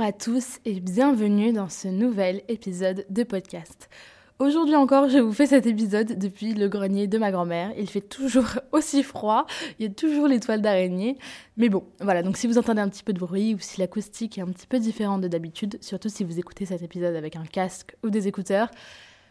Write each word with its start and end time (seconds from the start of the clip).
Bonjour 0.00 0.14
à 0.14 0.18
tous 0.18 0.60
et 0.64 0.80
bienvenue 0.80 1.52
dans 1.52 1.68
ce 1.68 1.86
nouvel 1.86 2.40
épisode 2.48 3.04
de 3.10 3.22
podcast. 3.22 3.90
Aujourd'hui 4.38 4.74
encore, 4.74 5.10
je 5.10 5.18
vous 5.18 5.34
fais 5.34 5.44
cet 5.44 5.66
épisode 5.66 6.18
depuis 6.18 6.54
le 6.54 6.68
grenier 6.70 7.06
de 7.06 7.18
ma 7.18 7.30
grand-mère. 7.30 7.70
Il 7.76 7.86
fait 7.86 8.00
toujours 8.00 8.46
aussi 8.72 9.02
froid, 9.02 9.44
il 9.78 9.84
y 9.84 9.88
a 9.90 9.92
toujours 9.92 10.26
les 10.26 10.40
toiles 10.40 10.62
d'araignée. 10.62 11.18
Mais 11.58 11.68
bon, 11.68 11.84
voilà, 12.00 12.22
donc 12.22 12.38
si 12.38 12.46
vous 12.46 12.56
entendez 12.56 12.80
un 12.80 12.88
petit 12.88 13.02
peu 13.02 13.12
de 13.12 13.18
bruit 13.18 13.54
ou 13.54 13.58
si 13.58 13.78
l'acoustique 13.78 14.38
est 14.38 14.40
un 14.40 14.46
petit 14.46 14.66
peu 14.66 14.78
différente 14.78 15.20
de 15.20 15.28
d'habitude, 15.28 15.76
surtout 15.82 16.08
si 16.08 16.24
vous 16.24 16.38
écoutez 16.38 16.64
cet 16.64 16.80
épisode 16.80 17.14
avec 17.14 17.36
un 17.36 17.44
casque 17.44 17.94
ou 18.02 18.08
des 18.08 18.26
écouteurs, 18.26 18.70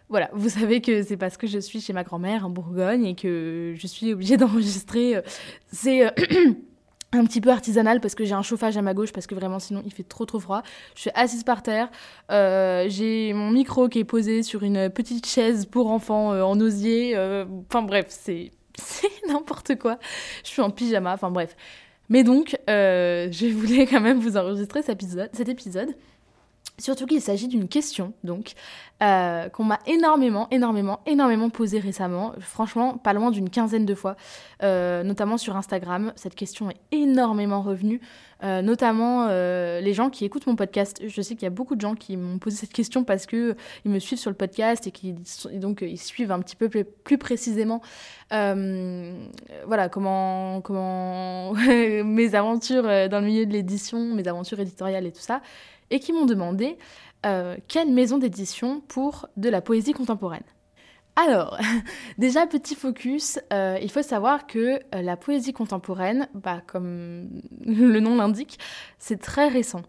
voilà, 0.08 0.30
vous 0.34 0.50
savez 0.50 0.82
que 0.82 1.02
c'est 1.02 1.18
parce 1.18 1.38
que 1.38 1.48
je 1.48 1.58
suis 1.58 1.82
chez 1.82 1.94
ma 1.94 2.04
grand-mère 2.04 2.46
en 2.46 2.52
Bourgogne 2.52 3.06
et 3.06 3.16
que 3.16 3.74
je 3.76 3.88
suis 3.88 4.14
obligée 4.14 4.38
d'enregistrer. 4.38 5.16
Euh, 5.16 5.22
c'est. 5.72 6.06
Euh, 6.06 6.12
un 7.12 7.26
petit 7.26 7.42
peu 7.42 7.50
artisanal 7.50 8.02
parce 8.02 8.16
que 8.16 8.24
j'ai 8.24 8.34
un 8.34 8.42
chauffage 8.42 8.78
à 8.78 8.82
ma 8.82 8.94
gauche 8.94 9.12
parce 9.12 9.28
que 9.28 9.36
vraiment 9.36 9.60
sinon 9.60 9.82
il 9.86 9.94
fait 9.94 10.04
trop 10.04 10.26
trop 10.26 10.40
froid. 10.40 10.62
Je 10.96 11.02
suis 11.02 11.12
assise 11.16 11.44
par 11.44 11.64
terre, 11.64 11.90
euh, 12.32 12.86
j'ai 12.88 13.34
mon 13.34 13.50
micro 13.50 13.90
qui 13.90 14.00
est 14.00 14.04
posé 14.04 14.44
sur 14.44 14.64
une 14.64 14.90
petite 14.90 15.26
chaise 15.26 15.66
pour 15.66 15.92
enfants 15.92 16.34
euh, 16.34 16.44
en 16.44 16.60
osier. 16.60 17.14
Euh, 17.16 17.46
enfin 17.68 17.82
bref, 17.82 18.08
c'est 18.10 18.52
n'importe 19.28 19.78
quoi. 19.78 19.98
Je 20.44 20.50
suis 20.50 20.62
en 20.62 20.70
pyjama, 20.70 21.14
enfin 21.14 21.32
bref. 21.32 21.56
Mais 22.10 22.24
donc, 22.24 22.58
je 22.68 23.54
voulais 23.54 23.86
quand 23.86 24.02
même 24.02 24.20
vous 24.20 24.36
enregistrer 24.36 24.82
cet 24.82 25.02
épisode. 25.02 25.30
Cet 25.34 25.48
épisode 25.48 25.96
Surtout 26.80 27.06
qu'il 27.06 27.22
s'agit 27.22 27.48
d'une 27.48 27.68
question, 27.68 28.14
donc, 28.24 28.54
euh, 29.02 29.48
qu'on 29.48 29.64
m'a 29.64 29.80
énormément, 29.88 30.48
énormément, 30.52 31.00
énormément 31.06 31.50
posée 31.50 31.80
récemment. 31.80 32.34
Franchement, 32.40 32.98
pas 32.98 33.14
loin 33.14 33.32
d'une 33.32 33.50
quinzaine 33.50 33.86
de 33.86 33.96
fois, 33.96 34.18
euh, 34.62 35.04
notamment 35.04 35.38
sur 35.38 35.56
Instagram. 35.56 36.12
Cette 36.18 36.36
question 36.36 36.70
est 36.70 36.78
énormément 36.92 37.62
revenue, 37.62 38.02
euh, 38.44 38.62
notamment 38.62 39.28
les 39.28 39.94
gens 39.94 40.10
qui 40.10 40.26
écoutent 40.26 40.48
mon 40.48 40.56
podcast. 40.56 41.02
Je 41.06 41.22
sais 41.22 41.36
qu'il 41.36 41.44
y 41.44 41.48
a 41.48 41.52
beaucoup 41.52 41.76
de 41.76 41.82
gens 41.82 41.96
qui 41.96 42.18
m'ont 42.18 42.40
posé 42.40 42.58
cette 42.58 42.74
question 42.74 43.06
parce 43.06 43.26
que 43.26 43.56
ils 43.86 43.92
me 43.92 44.00
suivent 44.00 44.20
sur 44.20 44.32
le 44.32 44.38
podcast 44.38 44.86
et 44.88 44.92
qui 44.92 45.16
donc 45.54 45.82
ils 45.82 45.98
suivent 45.98 46.32
un 46.32 46.40
petit 46.40 46.58
peu 46.58 46.68
plus, 46.68 46.84
plus 46.84 47.18
précisément, 47.18 47.82
voilà, 48.32 49.90
comment, 49.90 50.60
comment 50.62 51.54
mes 52.04 52.36
aventures 52.36 52.84
dans 52.84 53.20
le 53.22 53.26
milieu 53.26 53.46
de 53.46 53.54
l'édition, 53.54 54.14
mes 54.14 54.28
aventures 54.28 54.60
éditoriales 54.60 55.06
et 55.06 55.12
tout 55.12 55.22
ça 55.22 55.42
et 55.92 56.00
qui 56.00 56.14
m'ont 56.14 56.26
demandé 56.26 56.78
euh, 57.26 57.58
quelle 57.68 57.92
maison 57.92 58.18
d'édition 58.18 58.82
pour 58.88 59.28
de 59.36 59.50
la 59.50 59.62
poésie 59.62 59.92
contemporaine. 59.92 60.44
Alors, 61.16 61.58
déjà 62.18 62.48
petit 62.48 62.76
focus, 62.76 63.40
euh, 63.52 63.78
il 63.82 63.92
faut 63.92 64.02
savoir 64.02 64.48
que 64.48 64.80
euh, 64.96 65.02
la 65.02 65.18
poésie 65.18 65.52
contemporaine, 65.52 66.30
bah, 66.34 66.62
comme 66.66 67.42
le 67.66 68.00
nom 68.00 68.16
l'indique, 68.16 68.58
c'est 69.00 69.20
très 69.20 69.50
récent. 69.50 69.82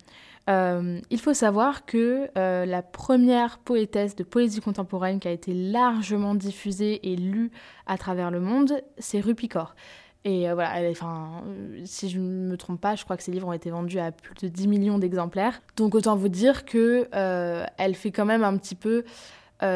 il 0.49 1.21
faut 1.21 1.35
savoir 1.35 1.87
que 1.87 2.29
la 2.35 2.83
première 2.83 3.59
poétesse 3.59 4.17
de 4.17 4.25
poésie 4.25 4.61
contemporaine 4.61 5.21
qui 5.21 5.29
a 5.29 5.31
été 5.31 5.55
largement 5.55 6.35
diffusée 6.35 7.13
et 7.13 7.15
lue 7.15 7.53
à 7.87 7.97
travers 7.97 8.33
le 8.33 8.41
monde, 8.41 8.83
c'est 8.99 9.21
Rupicor. 9.21 9.77
Et 10.25 10.49
euh, 10.49 10.55
voilà, 10.55 10.89
enfin, 10.91 11.43
euh, 11.47 11.81
si 11.85 12.11
je 12.11 12.19
ne 12.19 12.51
me 12.51 12.57
trompe 12.57 12.81
pas, 12.81 12.95
je 12.95 13.05
crois 13.05 13.17
que 13.17 13.23
ces 13.23 13.33
livres 13.33 13.49
ont 13.49 13.55
été 13.55 13.71
vendus 13.71 13.99
à 13.99 14.13
plus 14.13 14.35
de 14.43 14.49
10 14.49 14.69
millions 14.69 14.99
d'exemplaires. 14.99 15.63
Donc 15.77 15.95
autant 15.95 16.15
vous 16.15 16.29
dire 16.29 16.67
que 16.67 17.09
euh, 17.15 17.65
elle 17.79 17.95
fait 17.95 18.11
quand 18.11 18.27
même 18.27 18.45
un 18.45 18.57
petit 18.57 18.75
peu 18.75 19.05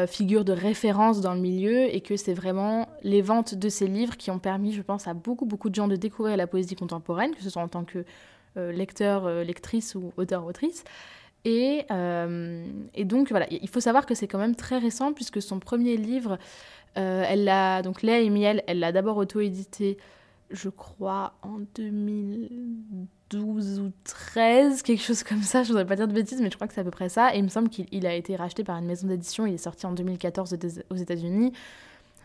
figure 0.07 0.45
de 0.45 0.51
référence 0.51 1.21
dans 1.21 1.35
le 1.35 1.39
milieu 1.39 1.93
et 1.93 2.01
que 2.01 2.17
c'est 2.17 2.33
vraiment 2.33 2.89
les 3.03 3.21
ventes 3.21 3.53
de 3.53 3.69
ces 3.69 3.85
livres 3.85 4.17
qui 4.17 4.31
ont 4.31 4.39
permis, 4.39 4.73
je 4.73 4.81
pense, 4.81 5.07
à 5.07 5.13
beaucoup 5.13 5.45
beaucoup 5.45 5.69
de 5.69 5.75
gens 5.75 5.87
de 5.87 5.95
découvrir 5.95 6.37
la 6.37 6.47
poésie 6.47 6.75
contemporaine, 6.75 7.35
que 7.35 7.43
ce 7.43 7.51
soit 7.51 7.61
en 7.61 7.67
tant 7.67 7.83
que 7.83 8.03
lecteur, 8.55 9.29
lectrice 9.43 9.93
ou 9.93 10.11
auteur, 10.17 10.43
autrice. 10.47 10.85
Et, 11.43 11.85
et, 12.95 13.05
donc 13.05 13.29
voilà, 13.29 13.45
il 13.51 13.69
faut 13.69 13.79
savoir 13.79 14.07
que 14.07 14.15
c'est 14.15 14.25
quand 14.27 14.39
même 14.39 14.55
très 14.55 14.79
récent 14.79 15.13
puisque 15.13 15.39
son 15.39 15.59
premier 15.59 15.97
livre, 15.97 16.39
elle 16.95 17.43
l'a 17.43 17.83
donc 17.83 18.01
Léa 18.01 18.21
et 18.21 18.31
Miel, 18.31 18.63
elle 18.65 18.79
l'a 18.79 18.91
d'abord 18.91 19.17
auto-édité 19.17 19.99
je 20.51 20.69
crois, 20.69 21.33
en 21.41 21.59
2012 21.75 23.79
ou 23.79 23.91
13, 24.03 24.83
quelque 24.83 25.01
chose 25.01 25.23
comme 25.23 25.41
ça. 25.41 25.63
Je 25.63 25.69
voudrais 25.69 25.85
pas 25.85 25.95
dire 25.95 26.07
de 26.07 26.13
bêtises, 26.13 26.41
mais 26.41 26.49
je 26.49 26.55
crois 26.55 26.67
que 26.67 26.73
c'est 26.73 26.81
à 26.81 26.83
peu 26.83 26.91
près 26.91 27.09
ça. 27.09 27.35
Et 27.35 27.39
il 27.39 27.43
me 27.43 27.49
semble 27.49 27.69
qu'il 27.69 28.05
a 28.05 28.13
été 28.13 28.35
racheté 28.35 28.63
par 28.63 28.77
une 28.77 28.85
maison 28.85 29.07
d'édition. 29.07 29.45
Il 29.45 29.53
est 29.53 29.57
sorti 29.57 29.85
en 29.85 29.91
2014 29.91 30.55
aux 30.89 30.95
États-Unis. 30.95 31.53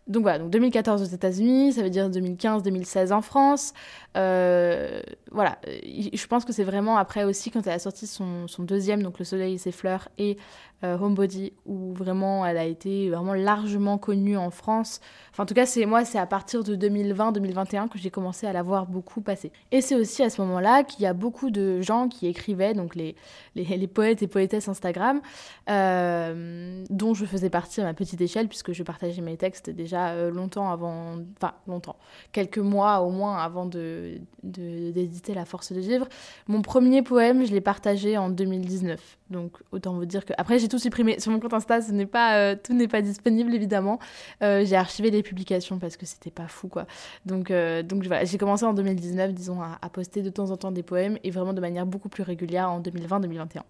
Donc 0.06 0.22
voilà, 0.22 0.41
donc 0.41 0.50
2014 0.50 1.03
aux 1.03 1.04
États-Unis, 1.04 1.75
ça 1.75 1.82
veut 1.82 1.91
dire 1.91 2.10
2015-2016 2.10 3.12
en 3.12 3.22
France. 3.22 3.75
Euh, 4.16 5.00
voilà, 5.30 5.59
je 5.84 6.26
pense 6.26 6.44
que 6.44 6.53
c'est 6.53 6.64
vraiment 6.64 6.97
après 6.97 7.22
aussi 7.22 7.53
quand 7.53 7.64
elle 7.66 7.75
a 7.75 7.78
sorti 7.78 8.09
son, 8.09 8.48
son, 8.48 8.64
deuxième, 8.64 9.04
donc 9.04 9.20
Le 9.20 9.25
Soleil 9.25 9.54
et 9.54 9.59
ses 9.59 9.70
fleurs, 9.70 10.09
et 10.19 10.36
Homebody, 10.82 11.52
où 11.66 11.92
vraiment 11.92 12.46
elle 12.46 12.56
a 12.56 12.64
été 12.64 13.10
vraiment 13.10 13.34
largement 13.34 13.98
connue 13.98 14.36
en 14.36 14.50
France. 14.50 15.00
Enfin, 15.32 15.42
en 15.44 15.46
tout 15.46 15.54
cas, 15.54 15.66
c'est 15.66 15.86
moi, 15.86 16.04
c'est 16.04 16.18
à 16.18 16.26
partir 16.26 16.64
de 16.64 16.76
2020-2021 16.76 17.88
que 17.88 17.98
j'ai 17.98 18.10
commencé 18.10 18.46
à 18.46 18.52
la 18.52 18.62
voir 18.62 18.86
beaucoup 18.86 19.20
passer. 19.20 19.52
Et 19.72 19.80
c'est 19.80 19.94
aussi 19.94 20.22
à 20.22 20.30
ce 20.30 20.41
moment-là 20.42 20.82
qu'il 20.84 21.02
y 21.02 21.06
a 21.06 21.12
beaucoup 21.12 21.50
de 21.50 21.80
gens 21.80 22.08
qui 22.08 22.26
écrivaient, 22.26 22.74
donc 22.74 22.94
les, 22.94 23.14
les, 23.54 23.64
les 23.64 23.86
poètes 23.86 24.22
et 24.22 24.26
poétesses 24.26 24.68
Instagram, 24.68 25.20
euh, 25.68 26.84
dont 26.91 27.14
je 27.14 27.24
faisais 27.26 27.50
partie 27.50 27.80
à 27.80 27.84
ma 27.84 27.94
petite 27.94 28.20
échelle, 28.20 28.48
puisque 28.48 28.72
je 28.72 28.82
partageais 28.82 29.22
mes 29.22 29.36
textes 29.36 29.70
déjà 29.70 30.10
euh, 30.10 30.30
longtemps 30.30 30.70
avant, 30.70 31.16
enfin 31.36 31.54
longtemps, 31.66 31.97
quelques 32.32 32.58
mois 32.58 33.00
au 33.00 33.10
moins 33.10 33.38
avant 33.38 33.66
de 33.66 34.18
d'éditer 34.42 35.34
La 35.34 35.44
Force 35.44 35.72
de 35.72 35.80
vivre. 35.80 36.08
Mon 36.48 36.62
premier 36.62 37.02
poème, 37.02 37.44
je 37.44 37.52
l'ai 37.52 37.60
partagé 37.60 38.16
en 38.16 38.30
2019. 38.30 39.18
Donc 39.30 39.58
autant 39.70 39.94
vous 39.94 40.06
dire 40.06 40.24
que 40.24 40.32
après 40.38 40.58
j'ai 40.58 40.68
tout 40.70 40.78
supprimé 40.78 41.20
sur 41.20 41.31
mon 41.31 41.41
compte 41.41 41.53
Insta, 41.53 41.82
ce 41.82 41.92
n'est 41.92 42.06
pas 42.06 42.36
euh, 42.36 42.56
tout 42.62 42.72
n'est 42.72 42.88
pas 42.88 43.03
disponible 43.03 43.54
évidemment. 43.54 43.98
Euh, 44.42 44.64
j'ai 44.64 44.76
archivé 44.76 45.10
les 45.10 45.22
publications 45.22 45.78
parce 45.78 45.98
que 45.98 46.06
c'était 46.06 46.31
pas 46.31 46.48
fou 46.48 46.69
quoi. 46.69 46.86
Donc 47.26 47.50
euh, 47.50 47.82
donc 47.82 48.04
voilà, 48.06 48.25
j'ai 48.25 48.38
commencé 48.38 48.64
en 48.64 48.72
2019 48.72 49.34
disons 49.34 49.60
à, 49.60 49.88
poster 49.91 50.22
de 50.22 50.30
temps 50.30 50.50
en 50.50 50.56
temps 50.56 50.70
des 50.70 50.82
poèmes 50.82 51.19
et 51.25 51.30
vraiment 51.30 51.53
de 51.53 51.60
manière 51.60 51.84
beaucoup 51.84 52.09
plus 52.09 52.22
régulière 52.22 52.70
en 52.70 52.80
2020-2021. 52.80 53.62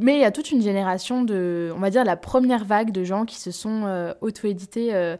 Mais 0.00 0.14
il 0.14 0.20
y 0.20 0.24
a 0.24 0.30
toute 0.30 0.52
une 0.52 0.62
génération 0.62 1.22
de, 1.24 1.72
on 1.74 1.80
va 1.80 1.90
dire 1.90 2.04
la 2.04 2.16
première 2.16 2.64
vague 2.64 2.92
de 2.92 3.02
gens 3.02 3.24
qui 3.24 3.36
se 3.36 3.50
sont 3.50 4.14
auto-édités 4.20 5.16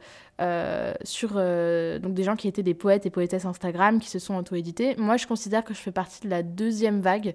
sur 1.02 1.30
donc 1.30 2.14
des 2.14 2.22
gens 2.22 2.36
qui 2.36 2.46
étaient 2.46 2.62
des 2.62 2.74
poètes 2.74 3.04
et 3.04 3.10
poétesses 3.10 3.44
Instagram 3.44 3.98
qui 3.98 4.08
se 4.08 4.20
sont 4.20 4.36
auto-édités. 4.36 4.94
Moi, 4.96 5.16
je 5.16 5.26
considère 5.26 5.64
que 5.64 5.74
je 5.74 5.80
fais 5.80 5.90
partie 5.90 6.20
de 6.20 6.30
la 6.30 6.44
deuxième 6.44 7.00
vague 7.00 7.34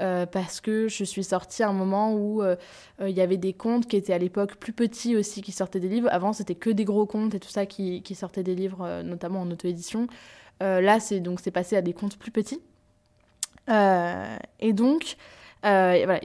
euh, 0.00 0.26
parce 0.26 0.60
que 0.60 0.86
je 0.86 1.02
suis 1.02 1.24
sortie 1.24 1.64
à 1.64 1.68
un 1.68 1.72
moment 1.72 2.14
où 2.14 2.40
euh, 2.40 2.54
euh, 3.00 3.08
il 3.08 3.16
y 3.16 3.20
avait 3.20 3.36
des 3.36 3.52
comptes 3.52 3.88
qui 3.88 3.96
étaient 3.96 4.12
à 4.12 4.18
l'époque 4.18 4.54
plus 4.54 4.72
petits 4.72 5.16
aussi 5.16 5.42
qui 5.42 5.50
sortaient 5.50 5.80
des 5.80 5.88
livres. 5.88 6.08
Avant, 6.12 6.32
c'était 6.32 6.54
que 6.54 6.70
des 6.70 6.84
gros 6.84 7.04
comptes 7.04 7.34
et 7.34 7.40
tout 7.40 7.48
ça 7.48 7.66
qui, 7.66 8.02
qui 8.02 8.14
sortaient 8.14 8.44
des 8.44 8.54
livres, 8.54 9.02
notamment 9.02 9.40
en 9.40 9.50
auto-édition. 9.50 10.06
là, 10.60 11.00
c'est 11.00 11.20
donc 11.20 11.40
c'est 11.40 11.50
passé 11.50 11.76
à 11.76 11.82
des 11.82 11.92
comptes 11.92 12.16
plus 12.16 12.30
petits. 12.30 12.60
et 13.68 14.72
donc, 14.72 15.16
voilà, 15.62 16.20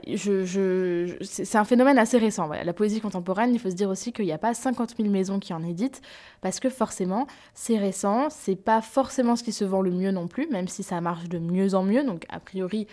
c'est 1.20 1.56
un 1.56 1.64
phénomène 1.64 1.98
assez 1.98 2.18
récent. 2.18 2.46
La 2.48 2.72
poésie 2.72 3.00
contemporaine, 3.00 3.52
il 3.52 3.58
faut 3.58 3.70
se 3.70 3.74
dire 3.74 3.90
aussi 3.90 4.12
qu'il 4.12 4.26
n'y 4.26 4.32
a 4.32 4.38
pas 4.38 4.54
50 4.54 4.94
000 4.96 5.08
maisons 5.10 5.40
qui 5.40 5.52
en 5.52 5.64
éditent, 5.64 6.00
parce 6.42 6.60
que 6.60 6.70
forcément, 6.70 7.26
c'est 7.54 7.78
récent, 7.78 8.28
c'est 8.30 8.56
pas 8.56 8.82
forcément 8.82 9.34
ce 9.34 9.42
qui 9.42 9.52
se 9.52 9.64
vend 9.64 9.82
le 9.82 9.90
mieux 9.90 10.12
non 10.12 10.28
plus, 10.28 10.46
même 10.48 10.68
si 10.68 10.84
ça 10.84 11.00
marche 11.00 11.28
de 11.28 11.40
mieux 11.40 11.74
en 11.74 11.82
mieux. 11.82 12.04
Donc, 12.04 12.24
a 12.28 12.38
priori, 12.38 12.86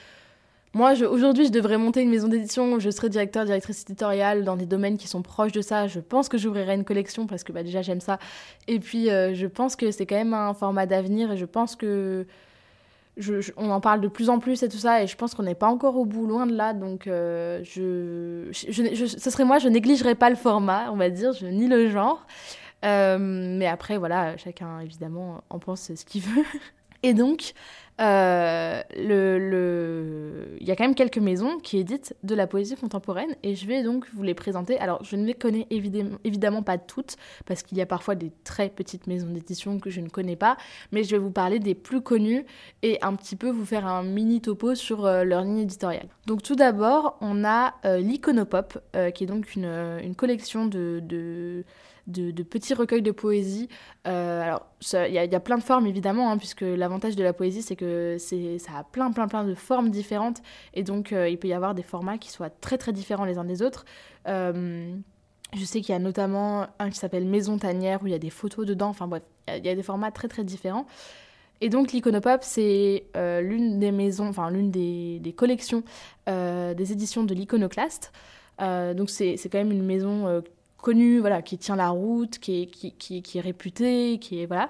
moi, 0.74 0.94
aujourd'hui, 1.10 1.48
je 1.48 1.52
devrais 1.52 1.78
monter 1.78 2.02
une 2.02 2.10
maison 2.10 2.30
d'édition, 2.30 2.80
je 2.80 2.90
serais 2.90 3.10
directeur, 3.10 3.44
directrice 3.44 3.82
éditoriale 3.82 4.46
dans 4.46 4.56
des 4.56 4.66
domaines 4.66 4.98
qui 4.98 5.08
sont 5.08 5.22
proches 5.22 5.52
de 5.52 5.62
ça. 5.62 5.88
Je 5.88 6.00
pense 6.00 6.30
que 6.30 6.38
j'ouvrirai 6.38 6.76
une 6.76 6.86
collection 6.86 7.28
parce 7.28 7.44
que 7.44 7.52
bah, 7.52 7.62
déjà, 7.62 7.82
j'aime 7.82 8.00
ça. 8.00 8.20
Et 8.68 8.80
puis, 8.80 9.10
euh, 9.10 9.34
je 9.34 9.48
pense 9.48 9.76
que 9.76 9.92
c'est 9.92 10.06
quand 10.06 10.16
même 10.16 10.34
un 10.34 10.54
format 10.54 10.86
d'avenir 10.86 11.32
et 11.32 11.38
je 11.38 11.46
pense 11.46 11.76
que. 11.76 12.26
On 13.58 13.70
en 13.70 13.82
parle 13.82 14.00
de 14.00 14.08
plus 14.08 14.30
en 14.30 14.40
plus 14.40 14.64
et 14.64 14.70
tout 14.70 14.78
ça, 14.78 15.04
et 15.04 15.08
je 15.08 15.18
pense 15.18 15.36
qu'on 15.36 15.44
n'est 15.44 15.54
pas 15.54 15.68
encore 15.68 15.98
au 15.98 16.06
bout, 16.06 16.26
loin 16.26 16.48
de 16.48 16.56
là. 16.56 16.74
Donc, 16.74 17.08
euh, 17.08 17.62
ce 17.66 18.50
serait 19.30 19.44
moi, 19.44 19.60
je 19.60 19.68
négligerais 19.68 20.16
pas 20.16 20.30
le 20.30 20.38
format, 20.38 20.90
on 20.92 20.96
va 20.96 21.10
dire, 21.10 21.34
ni 21.44 21.68
le 21.68 21.90
genre. 21.90 22.26
Euh, 22.86 23.18
mais 23.20 23.68
après, 23.68 23.98
voilà, 23.98 24.38
chacun 24.38 24.80
évidemment 24.80 25.44
en 25.50 25.60
pense 25.60 25.94
ce 25.94 26.06
qu'il 26.06 26.22
veut. 26.22 26.46
Et 27.04 27.14
donc, 27.14 27.54
euh, 28.00 28.82
il 30.60 30.68
y 30.68 30.72
a 30.72 30.76
quand 30.76 30.84
même 30.84 30.96
quelques 30.96 31.18
maisons 31.18 31.58
qui 31.60 31.78
éditent 31.78 32.16
de 32.24 32.36
la 32.36 32.48
poésie 32.48 32.76
contemporaine 32.76 33.36
et 33.44 33.56
je 33.56 33.68
vais 33.68 33.84
donc 33.84 34.06
vous 34.14 34.24
les 34.24 34.34
présenter. 34.34 34.80
Alors, 34.80 35.04
je 35.04 35.16
ne 35.16 35.26
les 35.26 35.34
connais 35.34 35.68
évidemment, 35.70 36.64
pas 36.64 36.78
toutes 36.78 37.18
parce 37.46 37.64
qu'il 37.64 37.78
y 37.78 37.82
a 37.82 37.86
parfois 37.86 38.16
des 38.16 38.32
très 38.44 38.70
petites 38.70 39.08
maisons 39.08 39.30
d'édition 39.30 39.80
que 39.80 39.90
je 39.90 40.02
ne 40.02 40.10
connais 40.10 40.36
pas, 40.36 40.58
mais 40.92 41.04
je 41.04 41.12
vais 41.12 41.18
vous 41.18 41.32
parler 41.32 41.60
des 41.60 41.76
plus 41.76 42.02
connues 42.02 42.46
et 42.82 42.98
un 43.02 43.16
petit 43.16 43.36
peu 43.36 43.50
vous 43.50 43.66
faire 43.66 43.86
un 43.86 44.04
mini 44.04 44.42
topo 44.42 44.76
sur 44.76 45.06
euh, 45.06 45.24
leur 45.24 45.42
ligne 45.44 45.60
éditoriale. 45.60 46.08
Donc, 46.26 46.44
tout 46.44 46.56
d'abord, 46.56 47.18
on 47.22 47.44
a 47.44 47.76
euh, 47.86 47.98
l'Iconopop, 47.98 48.80
qui 49.14 49.24
est 49.24 49.28
donc 49.28 49.56
une, 49.56 50.16
collection 50.16 50.66
de 50.66 51.64
de, 52.08 52.44
petits 52.44 52.74
recueils 52.74 53.02
de 53.02 53.12
poésie. 53.12 53.70
Euh, 54.08 54.42
alors, 54.42 54.66
il 54.94 55.14
y, 55.14 55.18
a 55.18 55.40
plein 55.40 55.58
de 55.58 55.64
formes 55.64 55.88
évidemment, 55.88 56.32
hein, 56.32 56.38
puisque 56.38 56.62
l'avantage 56.62 57.16
de 57.16 57.24
la 57.24 57.34
poésie, 57.34 57.62
c'est 57.62 57.76
que 57.76 58.18
ça 58.18 58.72
a 58.78 58.84
plein, 58.84 59.12
plein, 59.12 59.28
plein 59.28 59.44
de 59.44 59.56
formes 59.56 59.90
différentes, 59.90 60.42
et 60.74 60.84
donc 60.84 61.14
euh, 61.14 61.30
il 61.30 61.38
peut 61.38 61.48
y 61.48 61.54
avoir 61.54 61.76
des 61.76 61.84
formats 61.84 62.18
qui 62.18 62.30
soient 62.30 62.50
très, 62.50 62.78
très 62.78 62.94
différents 62.94 63.26
les 63.26 63.38
uns 63.38 63.46
des 63.46 63.62
autres. 63.62 63.86
Euh, 64.28 64.94
je 65.54 65.66
sais 65.66 65.82
qu'il 65.82 65.94
y 65.94 65.96
a 65.96 66.00
notamment 66.00 66.68
un 66.80 66.90
qui 66.90 66.98
s'appelle 66.98 67.26
Maison 67.26 67.58
Tanière, 67.58 68.02
où 68.04 68.08
il 68.08 68.12
y 68.12 68.16
a 68.16 68.20
des 68.20 68.30
photos 68.30 68.66
dedans, 68.66 68.90
enfin 68.90 69.08
bref, 69.08 69.24
il 69.48 69.66
y, 69.66 69.70
a 69.70 69.76
des 69.76 69.84
formats 69.84 70.12
très, 70.12 70.28
très 70.28 70.44
différents. 70.44 70.88
Et 71.60 71.70
donc 71.70 71.92
l'Iconopop, 71.92 72.40
c'est 72.42 73.04
l'une 73.14 73.78
des 73.78 73.92
maisons, 73.92 74.30
enfin 74.30 74.50
l'une 74.50 74.72
des, 74.72 75.20
des 75.20 75.34
collections 75.34 75.84
des 76.26 76.92
éditions 76.92 77.24
de 77.24 77.36
l'Iconoclaste. 77.36 78.14
donc 78.60 79.10
c'est 79.10 79.38
quand 79.52 79.58
même 79.58 79.72
une 79.72 79.84
maison 79.84 80.42
connu, 80.82 81.20
voilà, 81.20 81.42
qui 81.42 81.58
tient 81.58 81.76
la 81.76 81.90
route, 81.90 82.40
qui 82.40 82.64
est, 82.64 82.66
qui, 82.68 82.92
qui, 82.94 83.22
qui 83.22 83.38
est 83.38 83.42
réputé, 83.42 84.20
qui 84.20 84.42
est 84.42 84.46
voilà. 84.46 84.70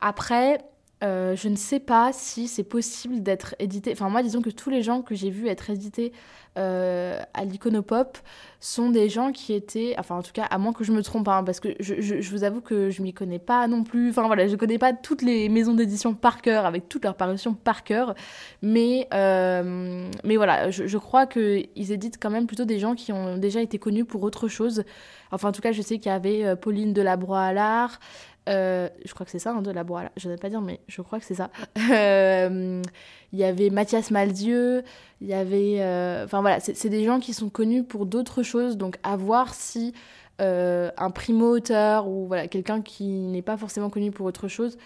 Après, 0.00 0.64
euh, 1.04 1.36
je 1.36 1.48
ne 1.48 1.54
sais 1.54 1.78
pas 1.78 2.10
si 2.12 2.48
c'est 2.48 2.64
possible 2.64 3.22
d'être 3.22 3.54
édité. 3.60 3.92
Enfin, 3.92 4.08
moi, 4.08 4.22
disons 4.22 4.42
que 4.42 4.50
tous 4.50 4.68
les 4.68 4.82
gens 4.82 5.02
que 5.02 5.14
j'ai 5.14 5.30
vus 5.30 5.46
être 5.46 5.70
édités 5.70 6.12
euh, 6.56 7.20
à 7.34 7.44
l'Iconopop 7.44 8.18
sont 8.58 8.90
des 8.90 9.08
gens 9.08 9.30
qui 9.30 9.52
étaient. 9.52 9.94
Enfin, 9.96 10.16
en 10.16 10.22
tout 10.22 10.32
cas, 10.32 10.42
à 10.44 10.58
moins 10.58 10.72
que 10.72 10.82
je 10.82 10.90
me 10.90 11.02
trompe, 11.02 11.28
hein, 11.28 11.44
parce 11.44 11.60
que 11.60 11.68
je, 11.78 12.28
vous 12.30 12.42
avoue 12.42 12.60
que 12.60 12.90
je 12.90 13.02
m'y 13.02 13.12
connais 13.12 13.38
pas 13.38 13.68
non 13.68 13.84
plus. 13.84 14.10
Enfin, 14.10 14.26
voilà, 14.26 14.48
je 14.48 14.56
connais 14.56 14.78
pas 14.78 14.92
toutes 14.92 15.22
les 15.22 15.48
maisons 15.48 15.74
d'édition 15.74 16.14
par 16.14 16.42
cœur, 16.42 16.66
avec 16.66 16.88
toutes 16.88 17.04
leurs 17.04 17.16
parutions 17.16 17.54
par 17.54 17.84
cœur. 17.84 18.16
Mais, 18.60 19.06
euh, 19.14 20.10
mais 20.24 20.36
voilà, 20.36 20.70
je, 20.70 20.88
je 20.88 20.98
crois 20.98 21.26
qu'ils 21.26 21.92
éditent 21.92 22.18
quand 22.20 22.30
même 22.30 22.48
plutôt 22.48 22.64
des 22.64 22.80
gens 22.80 22.96
qui 22.96 23.12
ont 23.12 23.38
déjà 23.38 23.60
été 23.60 23.78
connus 23.78 24.04
pour 24.04 24.24
autre 24.24 24.48
chose. 24.48 24.82
Enfin, 25.30 25.50
en 25.50 25.52
tout 25.52 25.62
cas, 25.62 25.70
je 25.70 25.82
sais 25.82 25.98
qu'il 25.98 26.10
y 26.10 26.14
avait 26.14 26.56
Pauline 26.56 26.92
Delabroix 26.92 27.42
à 27.42 27.52
l'art. 27.52 28.00
Euh, 28.48 28.88
je 29.04 29.12
crois 29.12 29.26
que 29.26 29.30
c'est 29.30 29.38
ça, 29.38 29.52
hein, 29.52 29.62
de 29.62 29.70
la 29.70 29.84
bois. 29.84 30.04
Je 30.16 30.28
ne 30.28 30.34
vais 30.34 30.38
pas 30.38 30.48
dire, 30.48 30.60
mais 30.60 30.80
je 30.88 31.02
crois 31.02 31.18
que 31.18 31.24
c'est 31.24 31.34
ça. 31.34 31.50
Euh, 31.90 32.82
il 33.32 33.38
y 33.38 33.44
avait 33.44 33.70
Mathias 33.70 34.10
Malzieu, 34.10 34.82
il 35.20 35.26
y 35.26 35.34
avait. 35.34 35.76
Euh, 35.80 36.24
enfin 36.24 36.40
voilà, 36.40 36.60
c'est 36.60 36.88
des 36.88 37.04
gens 37.04 37.18
qui 37.18 37.32
sont 37.32 37.48
connus 37.48 37.82
pour 37.82 38.06
d'autres 38.06 38.42
choses, 38.42 38.76
donc 38.76 38.98
à 39.02 39.16
voir 39.16 39.54
si 39.54 39.94
un 40.40 41.10
primo-auteur 41.10 42.06
ou 42.06 42.26
voilà, 42.28 42.46
quelqu'un 42.46 42.80
qui 42.80 43.04
n'est 43.04 43.42
pas 43.42 43.56
forcément 43.56 43.90
connu 43.90 44.12
pour 44.12 44.26
autre 44.26 44.46
chose 44.46 44.78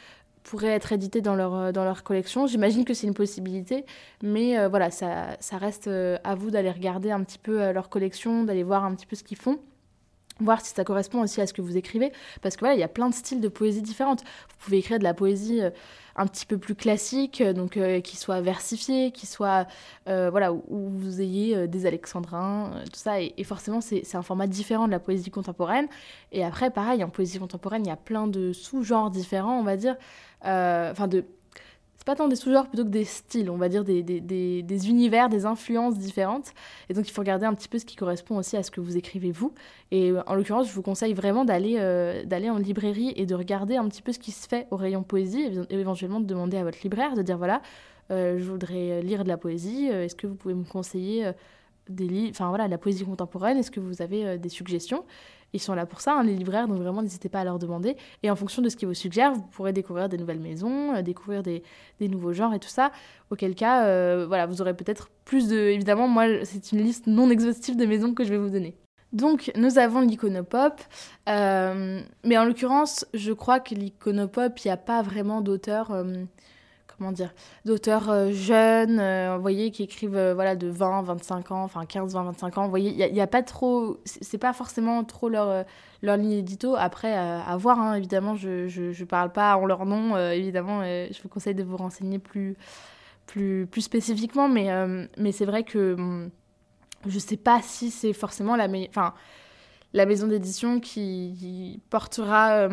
pourrait 0.44 0.69
être 0.69 0.93
édité 0.93 1.20
dans 1.20 1.35
leur, 1.35 1.73
dans 1.73 1.85
leur 1.85 2.03
collection. 2.03 2.47
J'imagine 2.47 2.85
que 2.85 2.94
c'est 2.94 3.06
une 3.06 3.15
possibilité, 3.15 3.85
mais 4.23 4.67
voilà, 4.69 4.91
ça, 4.91 5.37
ça 5.41 5.58
reste 5.58 5.88
à 5.88 6.35
vous 6.35 6.50
d'aller 6.50 6.70
regarder 6.70 7.11
un 7.11 7.23
petit 7.23 7.38
peu 7.38 7.70
leur 7.73 7.91
collection, 7.91 8.44
d'aller 8.44 8.62
voir 8.62 8.85
un 8.85 8.94
petit 8.94 9.06
peu 9.06 9.15
ce 9.15 9.25
qu'ils 9.25 9.37
font 9.37 9.58
voir 10.44 10.61
si 10.61 10.75
ça 10.75 10.85
correspond 10.85 11.23
aussi 11.23 11.41
à 11.41 11.47
ce 11.47 11.53
que 11.53 11.62
vous 11.62 11.77
écrivez. 11.77 12.12
Parce 12.41 12.56
que 12.56 12.61
voilà 12.61 12.75
il 12.75 12.81
y 12.81 12.85
a 12.85 12.89
plein 12.89 13.09
de 13.09 13.15
styles 13.15 13.41
de 13.41 13.49
poésie 13.49 13.83
différentes. 13.83 14.23
Vous 14.23 14.65
pouvez 14.65 14.79
écrire 14.79 14.99
de 14.99 15.05
la 15.05 15.15
poésie 15.15 15.62
euh, 15.62 15.71
un 16.17 16.27
petit 16.27 16.44
peu 16.44 16.59
plus 16.59 16.75
classique 16.75 17.41
euh, 17.41 17.53
donc 17.55 17.77
euh, 17.77 18.00
qui 18.00 18.17
soit 18.19 18.43
versifiée 18.43 19.12
qui 19.12 19.27
soit 19.27 19.67
voilà 20.06 20.53
où, 20.53 20.89
vous 20.91 21.21
ayez 21.21 21.67
des 21.69 21.87
alexandrins 21.87 22.71
tout 22.93 22.99
ça. 22.99 23.21
Et, 23.21 23.44
forcément 23.44 23.81
c'est 23.81 24.15
un 24.15 24.23
format 24.23 24.47
différent 24.47 24.87
de 24.87 24.93
la 24.93 25.00
poésie 25.00 25.31
contemporaine. 25.31 25.89
Et 26.33 26.44
après 26.44 26.71
pareil 26.71 27.03
en 27.05 27.09
poésie 27.09 27.39
contemporaine 27.39 27.85
il 27.85 27.89
y 27.89 27.93
a 27.93 27.97
plein 27.97 28.27
de 28.27 28.53
sous-genres 28.53 29.11
différents 29.11 29.59
on 29.59 29.65
va 29.65 29.77
dire. 29.77 29.97
Enfin 30.44 31.09
de 31.09 31.25
c'est 32.03 32.07
pas 32.07 32.17
tant 32.17 32.27
des 32.27 32.35
sous-genres 32.35 32.67
plutôt 32.67 32.83
que 32.83 32.89
des 32.89 33.05
styles, 33.05 33.49
on 33.49 33.57
va 33.57 33.69
dire 33.69 33.85
des, 33.85 34.03
des, 34.03 34.21
des, 34.21 34.89
univers, 34.89 35.29
des 35.29 35.47
influences 35.47 35.97
différentes. 35.97 36.53
Et 36.89 36.95
donc 36.95 37.09
il 37.09 37.13
faut 37.13 37.21
regarder 37.21 37.47
un 37.47 37.55
petit 37.55 37.69
peu 37.69 37.79
ce 37.79 37.85
qui 37.85 37.95
correspond 37.95 38.39
aussi 38.39 38.57
à 38.57 38.65
ce 38.65 38.73
que 38.73 38.81
vous 38.81 38.97
écrivez 38.97 39.31
vous. 39.31 39.55
Et 39.93 40.11
euh, 40.11 40.21
en 40.27 40.35
l'occurrence, 40.35 40.67
je 40.67 40.73
vous 40.73 40.83
conseille 40.83 41.15
vraiment 41.15 41.45
d'aller 41.45 41.77
euh, 41.79 42.25
d'aller 42.25 42.51
en 42.51 42.59
librairie 42.59 43.13
et 43.15 43.25
de 43.25 43.37
regarder 43.37 43.77
un 43.77 43.87
petit 43.89 44.03
peu 44.03 44.11
ce 44.11 44.19
qui 44.19 44.33
se 44.33 44.49
fait 44.49 44.67
au 44.73 44.77
rayon 44.77 45.05
poésie, 45.05 45.45
et 45.71 45.75
éventuellement 45.79 46.19
de 46.19 46.27
demander 46.27 46.57
à 46.57 46.65
votre 46.65 46.79
libraire 46.83 47.15
de 47.15 47.23
dire 47.23 47.39
voilà, 47.39 47.63
euh, 48.11 48.37
je 48.37 48.51
voudrais 48.51 49.01
lire 49.03 49.23
de 49.23 49.29
la 49.29 49.37
poésie, 49.37 49.87
est-ce 49.87 50.17
que 50.17 50.27
vous 50.27 50.35
pouvez 50.35 50.55
me 50.55 50.65
conseiller 50.65 51.31
des 51.88 52.06
livres, 52.06 52.56
la 52.56 52.79
poésie 52.79 53.05
contemporaine, 53.05 53.58
est-ce 53.58 53.70
que 53.70 53.81
vous 53.81 54.02
avez 54.02 54.38
des 54.38 54.49
suggestions? 54.49 55.05
Ils 55.55 55.61
sont 55.61 55.75
là 55.75 55.84
pour 55.84 56.00
ça, 56.00 56.14
hein, 56.14 56.23
les 56.23 56.34
libraires, 56.34 56.67
donc 56.67 56.79
vraiment 56.79 57.02
n'hésitez 57.02 57.29
pas 57.29 57.40
à 57.40 57.44
leur 57.44 57.58
demander. 57.58 57.96
Et 58.23 58.31
en 58.31 58.37
fonction 58.37 58.62
de 58.62 58.69
ce 58.69 58.76
qu'ils 58.76 58.88
vous 58.88 58.94
suggèrent, 58.94 59.32
vous 59.32 59.43
pourrez 59.43 59.73
découvrir 59.73 60.08
des 60.08 60.17
nouvelles 60.17 60.40
maisons, 60.40 60.94
euh, 60.94 61.02
découvrir 61.02 61.43
des, 61.43 61.62
nouveaux 62.00 62.32
genres 62.32 62.55
et 62.55 62.58
tout 62.58 62.69
ça. 62.69 62.90
Auquel 63.31 63.55
cas, 63.55 63.84
euh, 63.84 64.25
voilà, 64.26 64.46
vous 64.46 64.61
aurez 64.62 64.75
peut-être 64.75 65.11
plus 65.25 65.49
de... 65.49 65.56
Évidemment, 65.56 66.08
moi, 66.08 66.44
c'est 66.44 66.73
une 66.73 66.82
liste 66.82 67.06
non 67.06 67.31
exhaustive 67.31 67.76
de 67.76 67.84
maisons 67.84 68.14
que 68.14 68.25
je 68.25 68.31
vais 68.31 68.38
vous 68.38 68.50
donner. 68.50 68.75
Donc, 69.12 69.52
nous 69.56 69.79
avons 69.79 70.00
l'iconopop, 70.00 70.81
euh, 71.29 72.00
mais 72.25 72.38
en 72.38 72.46
l'occurrence, 72.46 73.05
je 73.12 73.32
crois 73.32 73.61
que 73.61 73.75
l'iconopop, 73.75 74.58
il 74.64 74.69
n'y 74.69 74.73
a 74.73 74.79
pas 74.79 75.02
vraiment 75.02 75.43
d'auteur 75.43 75.93
comment 76.99 77.12
dire, 77.12 77.33
d'auteurs 77.65 78.11
euh, 78.11 78.31
jeunes, 78.33 78.99
euh, 78.99 79.35
vous 79.37 79.43
voyez, 79.43 79.71
qui 79.71 79.83
écrivent 79.83 80.17
euh, 80.17 80.35
voilà, 80.35 80.56
de 80.56 80.69
20, 80.69 81.03
25 81.03 81.53
ans, 81.53 81.65
enfin 81.65 81.85
15, 81.85 82.15
20, 82.15 82.23
25 82.25 82.59
ans. 82.59 82.65
Vous 82.65 82.71
voyez, 82.71 82.91
il 82.91 83.12
n'y 83.12 83.21
a, 83.21 83.27
pas 83.27 83.43
trop, 83.43 83.99
c'est 84.05 84.39
pas 84.39 84.53
forcément 84.53 85.05
trop 85.05 85.29
leur, 85.29 85.65
leur 86.03 86.17
ligne 86.17 86.33
édito. 86.33 86.75
Après, 86.77 87.15
à 87.15 87.56
voir, 87.56 87.81
hein, 87.81 87.94
évidemment, 87.94 88.37
je, 88.37 88.69
je, 88.69 89.05
parle 89.05 89.33
pas 89.33 89.56
en 89.56 89.67
leur 89.67 89.87
nom, 89.87 90.17
évidemment, 90.31 90.83
je 90.83 91.23
vous 91.23 91.29
conseille 91.29 91.55
de 91.55 91.65
vous 91.65 91.77
renseigner 91.77 92.19
plus, 92.19 92.56
plus, 93.27 93.67
plus 93.67 93.83
spécifiquement, 93.83 94.49
mais, 94.49 94.69
mais 95.17 95.33
c'est 95.33 95.47
vrai 95.47 95.65
que 95.65 95.94
hum, 95.94 96.31
je 97.06 97.19
sais 97.19 97.37
pas 97.37 97.61
si 97.62 97.91
c'est 97.91 98.12
forcément 98.12 98.56
la, 98.56 98.69
la 99.93 100.06
maison 100.06 100.27
d'édition 100.27 100.81
qui, 100.81 101.81
portera 101.91 102.69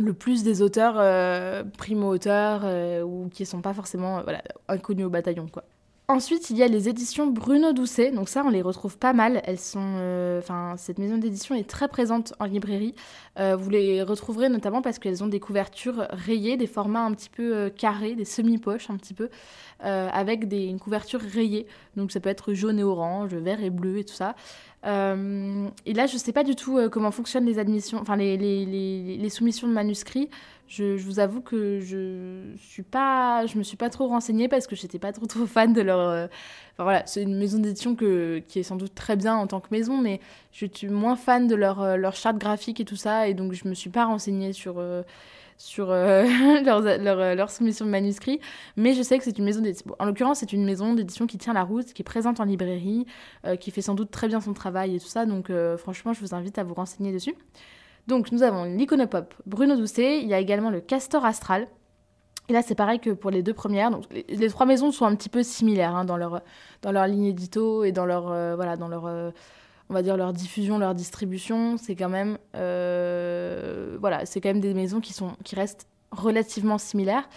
le 0.00 0.12
plus 0.12 0.42
des 0.42 0.62
auteurs 0.62 0.94
euh, 0.98 1.62
primo-auteurs 1.78 2.62
euh, 2.64 3.02
ou 3.02 3.28
qui 3.32 3.42
ne 3.42 3.48
sont 3.48 3.60
pas 3.60 3.74
forcément 3.74 4.18
euh, 4.18 4.22
voilà, 4.22 4.42
inconnus 4.68 5.06
au 5.06 5.10
bataillon. 5.10 5.46
quoi. 5.48 5.64
Ensuite, 6.08 6.50
il 6.50 6.56
y 6.56 6.64
a 6.64 6.66
les 6.66 6.88
éditions 6.88 7.28
Bruno 7.28 7.72
Doucet. 7.72 8.10
Donc 8.10 8.28
ça, 8.28 8.42
on 8.44 8.50
les 8.50 8.62
retrouve 8.62 8.98
pas 8.98 9.12
mal. 9.12 9.40
Elles 9.44 9.60
sont, 9.60 10.40
cette 10.76 10.98
maison 10.98 11.18
d'édition 11.18 11.54
est 11.54 11.68
très 11.70 11.86
présente 11.86 12.34
en 12.40 12.46
librairie. 12.46 12.96
vous 13.38 13.70
les 13.70 14.02
retrouverez 14.02 14.48
notamment 14.48 14.82
parce 14.82 14.98
qu'elles 14.98 15.22
ont 15.22 15.28
des 15.28 15.38
couvertures 15.38 16.08
rayées, 16.10 16.56
des 16.56 16.66
formats 16.66 17.04
un 17.04 17.12
petit 17.12 17.30
peu 17.30 17.70
carrés, 17.70 18.16
des 18.16 18.24
semi-poches 18.24 18.90
un 18.90 18.96
petit 18.96 19.14
peu, 19.14 19.28
avec 19.78 20.48
des, 20.48 20.64
une 20.64 20.80
couverture 20.80 21.20
rayée. 21.20 21.68
Donc 21.94 22.10
ça 22.10 22.18
peut 22.18 22.28
être 22.28 22.54
jaune 22.54 22.80
et 22.80 22.82
orange, 22.82 23.32
vert 23.36 23.62
et 23.62 23.70
bleu 23.70 23.98
et 23.98 24.04
tout 24.04 24.14
ça. 24.14 24.34
Euh, 24.86 25.68
et 25.84 25.92
là, 25.92 26.06
je 26.06 26.14
ne 26.14 26.18
sais 26.18 26.32
pas 26.32 26.44
du 26.44 26.56
tout 26.56 26.78
euh, 26.78 26.88
comment 26.88 27.10
fonctionnent 27.10 27.44
les 27.44 27.58
admissions, 27.58 27.98
enfin 28.00 28.16
les, 28.16 29.28
soumissions 29.28 29.68
de 29.68 29.72
manuscrits. 29.72 30.30
Je, 30.68 30.96
vous 30.96 31.18
avoue 31.18 31.40
que 31.40 31.80
je 31.80 32.54
suis 32.56 32.84
pas, 32.84 33.44
je 33.46 33.58
me 33.58 33.62
suis 33.62 33.76
pas 33.76 33.90
trop 33.90 34.06
renseignée 34.06 34.48
parce 34.48 34.66
que 34.66 34.76
j'étais 34.76 35.00
pas 35.00 35.12
trop 35.12 35.46
fan 35.46 35.72
de 35.72 35.82
leur. 35.82 35.98
Euh, 35.98 36.26
enfin 36.74 36.84
voilà, 36.84 37.04
c'est 37.06 37.22
une 37.22 37.36
maison 37.36 37.58
d'édition 37.58 37.94
qui 37.96 38.04
est 38.06 38.62
sans 38.62 38.76
doute 38.76 38.94
très 38.94 39.16
bien 39.16 39.34
en 39.34 39.46
tant 39.46 39.60
que 39.60 39.68
maison, 39.72 39.98
mais 39.98 40.20
je 40.52 40.66
suis 40.72 40.88
moins 40.88 41.16
fan 41.16 41.48
de 41.48 41.56
leur 41.56 41.96
leur 41.96 42.14
charte 42.14 42.38
graphique 42.38 42.80
et 42.80 42.84
tout 42.84 42.96
ça, 42.96 43.28
et 43.28 43.34
donc 43.34 43.52
je 43.52 43.68
me 43.68 43.74
suis 43.74 43.90
pas 43.90 44.04
renseignée 44.04 44.52
sur 44.52 44.80
sur 45.60 45.90
euh, 45.90 46.24
leur, 46.64 46.80
leur, 46.80 47.34
leur, 47.36 47.50
soumission 47.50 47.84
de 47.84 47.90
manuscrits, 47.90 48.40
mais 48.76 48.94
je 48.94 49.02
sais 49.02 49.18
que 49.18 49.24
c'est 49.24 49.38
une 49.38 49.44
maison 49.44 49.60
d'édition. 49.60 49.94
en 49.98 50.06
l'occurrence, 50.06 50.38
c'est 50.38 50.54
une 50.54 50.64
maison 50.64 50.94
d'édition 50.94 51.26
qui 51.26 51.36
tient 51.36 51.52
la 51.52 51.64
route, 51.64 51.92
qui 51.92 52.00
est 52.00 52.04
présente 52.04 52.40
en 52.40 52.44
librairie, 52.44 53.06
euh, 53.46 53.56
qui 53.56 53.70
fait 53.70 53.82
sans 53.82 53.94
doute 53.94 54.10
très 54.10 54.26
bien 54.26 54.40
son 54.40 54.54
travail 54.54 54.96
et 54.96 54.98
tout 54.98 55.06
ça, 55.06 55.26
donc 55.26 55.50
euh, 55.50 55.76
franchement, 55.76 56.14
je 56.14 56.20
vous 56.20 56.34
invite 56.34 56.58
à 56.58 56.64
vous 56.64 56.72
renseigner 56.72 57.12
dessus. 57.12 57.34
Donc, 58.06 58.32
nous 58.32 58.42
avons 58.42 58.64
l'iconopop 58.64 59.34
Bruno 59.44 59.76
Doucet, 59.76 60.22
il 60.22 60.28
y 60.28 60.34
a 60.34 60.38
également 60.38 60.70
le 60.70 60.80
Castor 60.80 61.26
Astral. 61.26 61.68
Et 62.48 62.54
là, 62.54 62.62
c'est 62.62 62.74
pareil 62.74 62.98
que 62.98 63.10
pour 63.10 63.30
les 63.30 63.42
deux 63.42 63.52
premières. 63.52 63.90
Donc, 63.90 64.04
les, 64.10 64.48
trois 64.48 64.64
maisons 64.64 64.90
sont 64.90 65.04
un 65.04 65.14
petit 65.14 65.28
peu 65.28 65.42
similaires 65.42 65.94
hein, 65.94 66.06
dans, 66.06 66.16
leur, 66.16 66.40
dans 66.80 66.90
leur 66.90 67.06
ligne 67.06 67.26
édito 67.26 67.84
et 67.84 67.92
dans 67.92 68.06
leur, 68.06 68.24
voilà, 68.56 68.76
dans 68.76 68.88
leur 68.88 69.32
on 69.90 69.92
va 69.92 70.02
dire 70.02 70.16
leur 70.16 70.32
diffusion, 70.32 70.78
leur 70.78 70.94
distribution, 70.94 71.76
c'est 71.76 71.96
quand 71.96 72.08
même 72.08 72.38
euh, 72.54 73.96
voilà, 74.00 74.24
c'est 74.24 74.40
quand 74.40 74.48
même 74.48 74.60
des 74.60 74.72
maisons 74.72 75.00
qui 75.00 75.12
sont 75.12 75.32
qui 75.44 75.56
restent 75.56 75.88
relativement 76.12 76.78
similaires. 76.78 77.28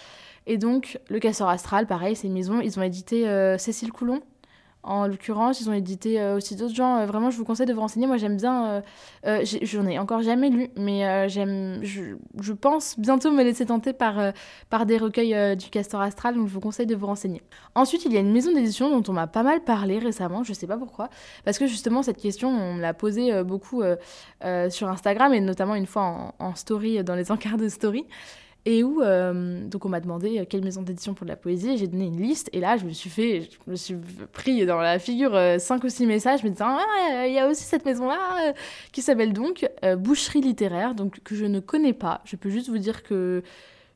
Et 0.45 0.57
donc 0.57 0.99
le 1.09 1.19
Casseur 1.19 1.49
Astral, 1.49 1.87
pareil, 1.87 2.15
c'est 2.15 2.27
une 2.27 2.33
maison, 2.33 2.61
ils 2.61 2.79
ont 2.79 2.83
édité 2.83 3.27
euh, 3.27 3.57
Cécile 3.57 3.91
Coulon 3.91 4.21
En 4.83 5.07
l'occurrence, 5.07 5.61
ils 5.61 5.69
ont 5.69 5.73
édité 5.73 6.19
euh, 6.19 6.35
aussi 6.35 6.57
d'autres 6.57 6.75
gens. 6.75 6.97
Euh, 6.97 7.05
vraiment, 7.05 7.31
je 7.31 7.37
vous 7.37 7.45
conseille 7.45 7.65
de 7.65 7.73
vous 7.73 7.79
renseigner. 7.79 8.05
Moi, 8.05 8.17
j'aime 8.17 8.35
bien. 8.35 8.83
Euh, 9.25 9.45
j'en 9.61 9.87
ai, 9.87 9.97
encore 9.97 10.21
jamais 10.21 10.49
lu, 10.49 10.69
mais 10.75 11.29
j'aime. 11.29 11.79
Je, 11.81 12.51
pense 12.53 12.99
bientôt 12.99 13.31
me 13.31 13.43
laisser 13.43 13.65
tenter 13.65 13.93
par, 13.93 14.33
par 14.69 14.85
des 14.85 14.97
recueils 14.97 15.55
du 15.55 15.69
Castor 15.69 16.01
Astral, 16.01 16.35
donc 16.35 16.47
je 16.47 16.53
vous 16.53 16.59
conseille 16.59 16.85
de 16.85 16.95
vous 16.95 17.07
renseigner. 17.07 17.41
Ensuite, 17.75 18.05
il 18.05 18.13
y 18.13 18.17
a 18.17 18.19
une 18.19 18.31
maison 18.31 18.53
d'édition 18.53 18.89
dont 18.89 19.11
on 19.11 19.13
m'a 19.13 19.27
pas 19.27 19.43
mal 19.43 19.61
parlé 19.61 19.99
récemment, 19.99 20.43
je 20.43 20.53
sais 20.53 20.67
pas 20.67 20.77
pourquoi, 20.77 21.09
parce 21.45 21.57
que 21.57 21.67
justement, 21.67 22.03
cette 22.03 22.17
question, 22.17 22.49
on 22.49 22.75
me 22.75 22.81
l'a 22.81 22.93
posée 22.93 23.43
beaucoup 23.43 23.81
sur 24.69 24.89
Instagram 24.89 25.33
et 25.33 25.41
notamment 25.41 25.75
une 25.75 25.87
fois 25.87 26.33
en 26.39 26.55
story, 26.55 27.03
dans 27.03 27.15
les 27.15 27.31
encarts 27.31 27.57
de 27.57 27.69
story 27.69 28.05
et 28.65 28.83
où 28.83 29.01
euh, 29.01 29.65
donc 29.67 29.85
on 29.85 29.89
m'a 29.89 29.99
demandé 29.99 30.39
euh, 30.39 30.45
quelle 30.49 30.63
maison 30.63 30.81
d'édition 30.81 31.13
pour 31.13 31.25
de 31.25 31.29
la 31.29 31.35
poésie 31.35 31.77
j'ai 31.77 31.87
donné 31.87 32.05
une 32.05 32.21
liste 32.21 32.49
et 32.53 32.59
là 32.59 32.77
je 32.77 32.85
me 32.85 32.91
suis 32.91 33.09
fait 33.09 33.49
je 33.65 33.71
me 33.71 33.75
suis 33.75 33.95
pris 34.31 34.65
dans 34.65 34.77
la 34.77 34.99
figure 34.99 35.35
euh, 35.35 35.57
cinq 35.59 35.83
ou 35.83 35.89
six 35.89 36.05
messages 36.05 36.43
me 36.43 36.49
disant 36.49 36.77
ah 36.79 37.27
il 37.27 37.33
y 37.33 37.39
a 37.39 37.47
aussi 37.47 37.63
cette 37.63 37.85
maison 37.85 38.07
là 38.07 38.53
qui 38.91 39.01
s'appelle 39.01 39.33
donc 39.33 39.69
Boucherie 39.97 40.41
littéraire 40.41 40.95
donc 40.95 41.19
que 41.23 41.35
je 41.35 41.45
ne 41.45 41.59
connais 41.59 41.93
pas. 41.93 42.21
Je 42.25 42.35
peux 42.35 42.49
juste 42.49 42.69
vous 42.69 42.77
dire 42.77 43.03
que 43.03 43.43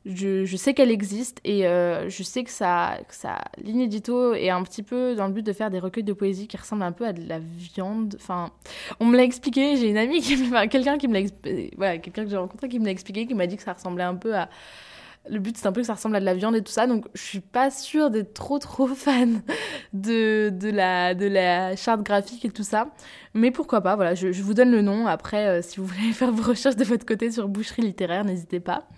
je, 0.06 0.56
sais 0.56 0.74
qu'elle 0.74 0.90
existe 0.90 1.40
et 1.44 1.66
euh, 1.66 2.08
je 2.08 2.22
sais 2.22 2.44
que 2.44 2.50
ça, 2.50 2.98
que 3.08 3.14
ça 3.14 3.38
l'inédito 3.62 4.32
est 4.34 4.50
un 4.50 4.62
petit 4.62 4.82
peu 4.82 5.14
dans 5.14 5.26
le 5.26 5.32
but 5.32 5.44
de 5.44 5.52
faire 5.52 5.70
des 5.70 5.78
recueils 5.78 6.04
de 6.04 6.12
poésie 6.12 6.46
qui 6.46 6.56
ressemblent 6.56 6.82
un 6.82 6.92
peu 6.92 7.06
à 7.06 7.12
de 7.12 7.28
la 7.28 7.38
viande. 7.38 8.16
Enfin, 8.18 8.50
on 9.00 9.06
me 9.06 9.16
l'a 9.16 9.24
expliqué. 9.24 9.76
J'ai 9.76 9.90
une 9.90 9.98
amie 9.98 10.20
qui, 10.20 10.36
quelqu'un 10.70 10.98
qui 10.98 11.08
me 11.08 11.20
l'a, 11.20 11.28
voilà, 11.76 11.98
quelqu'un 11.98 12.24
que 12.24 12.30
j'ai 12.30 12.36
rencontré 12.36 12.68
qui 12.68 12.78
me 12.78 12.84
l'a 12.84 12.90
expliqué, 12.90 13.26
qui 13.26 13.34
m'a 13.34 13.46
dit 13.46 13.56
que 13.56 13.62
ça 13.62 13.72
ressemblait 13.72 14.04
un 14.04 14.14
peu 14.14 14.34
à. 14.34 14.48
Le 15.28 15.40
but, 15.40 15.58
c'est 15.58 15.66
un 15.66 15.72
peu 15.72 15.82
que 15.82 15.86
ça 15.86 15.94
ressemble 15.94 16.16
à 16.16 16.20
de 16.20 16.24
la 16.24 16.32
viande 16.32 16.56
et 16.56 16.62
tout 16.62 16.72
ça. 16.72 16.86
Donc, 16.86 17.06
je 17.12 17.22
suis 17.22 17.40
pas 17.40 17.70
sûre 17.70 18.08
d'être 18.08 18.32
trop, 18.32 18.58
trop 18.58 18.86
fan 18.94 19.42
de, 19.92 20.48
de, 20.48 20.70
la, 20.70 21.14
de 21.14 21.26
la 21.26 21.76
charte 21.76 22.02
graphique 22.02 22.46
et 22.46 22.50
tout 22.50 22.62
ça. 22.62 22.88
Mais 23.34 23.50
pourquoi 23.50 23.82
pas, 23.82 23.94
voilà, 23.94 24.14
je, 24.14 24.28
vous 24.42 24.54
donne 24.54 24.70
le 24.70 24.80
nom. 24.80 25.06
Après, 25.06 25.46
euh, 25.46 25.60
si 25.60 25.80
vous 25.80 25.86
voulez 25.86 26.12
faire 26.12 26.32
vos 26.32 26.48
recherches 26.48 26.76
de 26.76 26.84
votre 26.84 27.04
côté 27.04 27.30
sur 27.30 27.46
boucherie 27.46 27.82
littéraire, 27.82 28.24
n'hésitez 28.24 28.60
pas. 28.60 28.88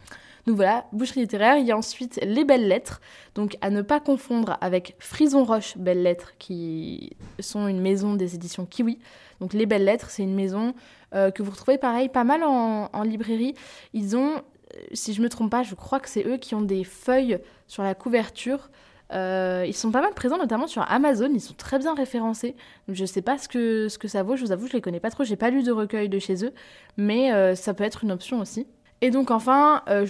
Donc 0.46 0.56
voilà, 0.56 0.86
boucherie 0.92 1.20
littéraire. 1.20 1.58
Il 1.58 1.66
y 1.66 1.72
a 1.72 1.76
ensuite 1.76 2.18
les 2.22 2.44
belles 2.44 2.66
lettres, 2.66 3.00
donc 3.34 3.56
à 3.60 3.70
ne 3.70 3.82
pas 3.82 4.00
confondre 4.00 4.56
avec 4.60 4.96
Frison 4.98 5.44
Roche 5.44 5.76
Belles 5.76 6.02
Lettres, 6.02 6.32
qui 6.38 7.16
sont 7.40 7.68
une 7.68 7.80
maison 7.80 8.14
des 8.14 8.34
éditions 8.34 8.66
Kiwi. 8.66 8.98
Donc 9.40 9.52
les 9.52 9.66
belles 9.66 9.84
lettres, 9.84 10.10
c'est 10.10 10.22
une 10.22 10.34
maison 10.34 10.74
euh, 11.14 11.30
que 11.30 11.42
vous 11.42 11.50
retrouvez 11.50 11.78
pareil 11.78 12.08
pas 12.08 12.24
mal 12.24 12.42
en, 12.44 13.02
librairie. 13.02 13.54
Ils 13.94 14.16
ont, 14.16 14.36
euh, 14.36 14.80
si 14.92 15.12
je 15.12 15.22
me 15.22 15.28
trompe 15.28 15.50
pas, 15.50 15.62
je 15.62 15.74
crois 15.74 16.00
que 16.00 16.08
c'est 16.08 16.26
eux 16.26 16.36
qui 16.36 16.54
ont 16.54 16.62
des 16.62 16.84
feuilles 16.84 17.38
sur 17.66 17.82
la 17.82 17.94
couverture. 17.94 18.70
Euh, 19.12 19.64
ils 19.66 19.74
sont 19.74 19.90
pas 19.90 20.02
mal 20.02 20.14
présents, 20.14 20.38
notamment 20.38 20.68
sur 20.68 20.82
Amazon. 20.88 21.30
Ils 21.34 21.40
sont 21.40 21.54
très 21.54 21.78
bien 21.78 21.94
référencés. 21.94 22.54
Donc, 22.86 22.96
je 22.96 23.04
sais 23.04 23.22
pas 23.22 23.38
ce 23.38 23.48
que, 23.48 23.88
ce 23.88 23.98
que 23.98 24.06
ça 24.06 24.22
vaut. 24.22 24.36
Je 24.36 24.44
vous 24.44 24.52
avoue, 24.52 24.68
je 24.68 24.74
les 24.74 24.80
connais 24.80 25.00
pas 25.00 25.10
trop. 25.10 25.24
J'ai 25.24 25.36
pas 25.36 25.50
lu 25.50 25.64
de 25.64 25.72
recueil 25.72 26.08
de 26.08 26.18
chez 26.20 26.44
eux, 26.44 26.52
mais 26.96 27.56
ça 27.56 27.74
peut 27.74 27.82
être 27.82 28.04
une 28.04 28.12
option 28.12 28.38
aussi. 28.38 28.66
Et 29.02 29.10
donc 29.10 29.30
enfin, 29.30 29.82
euh, 29.88 30.06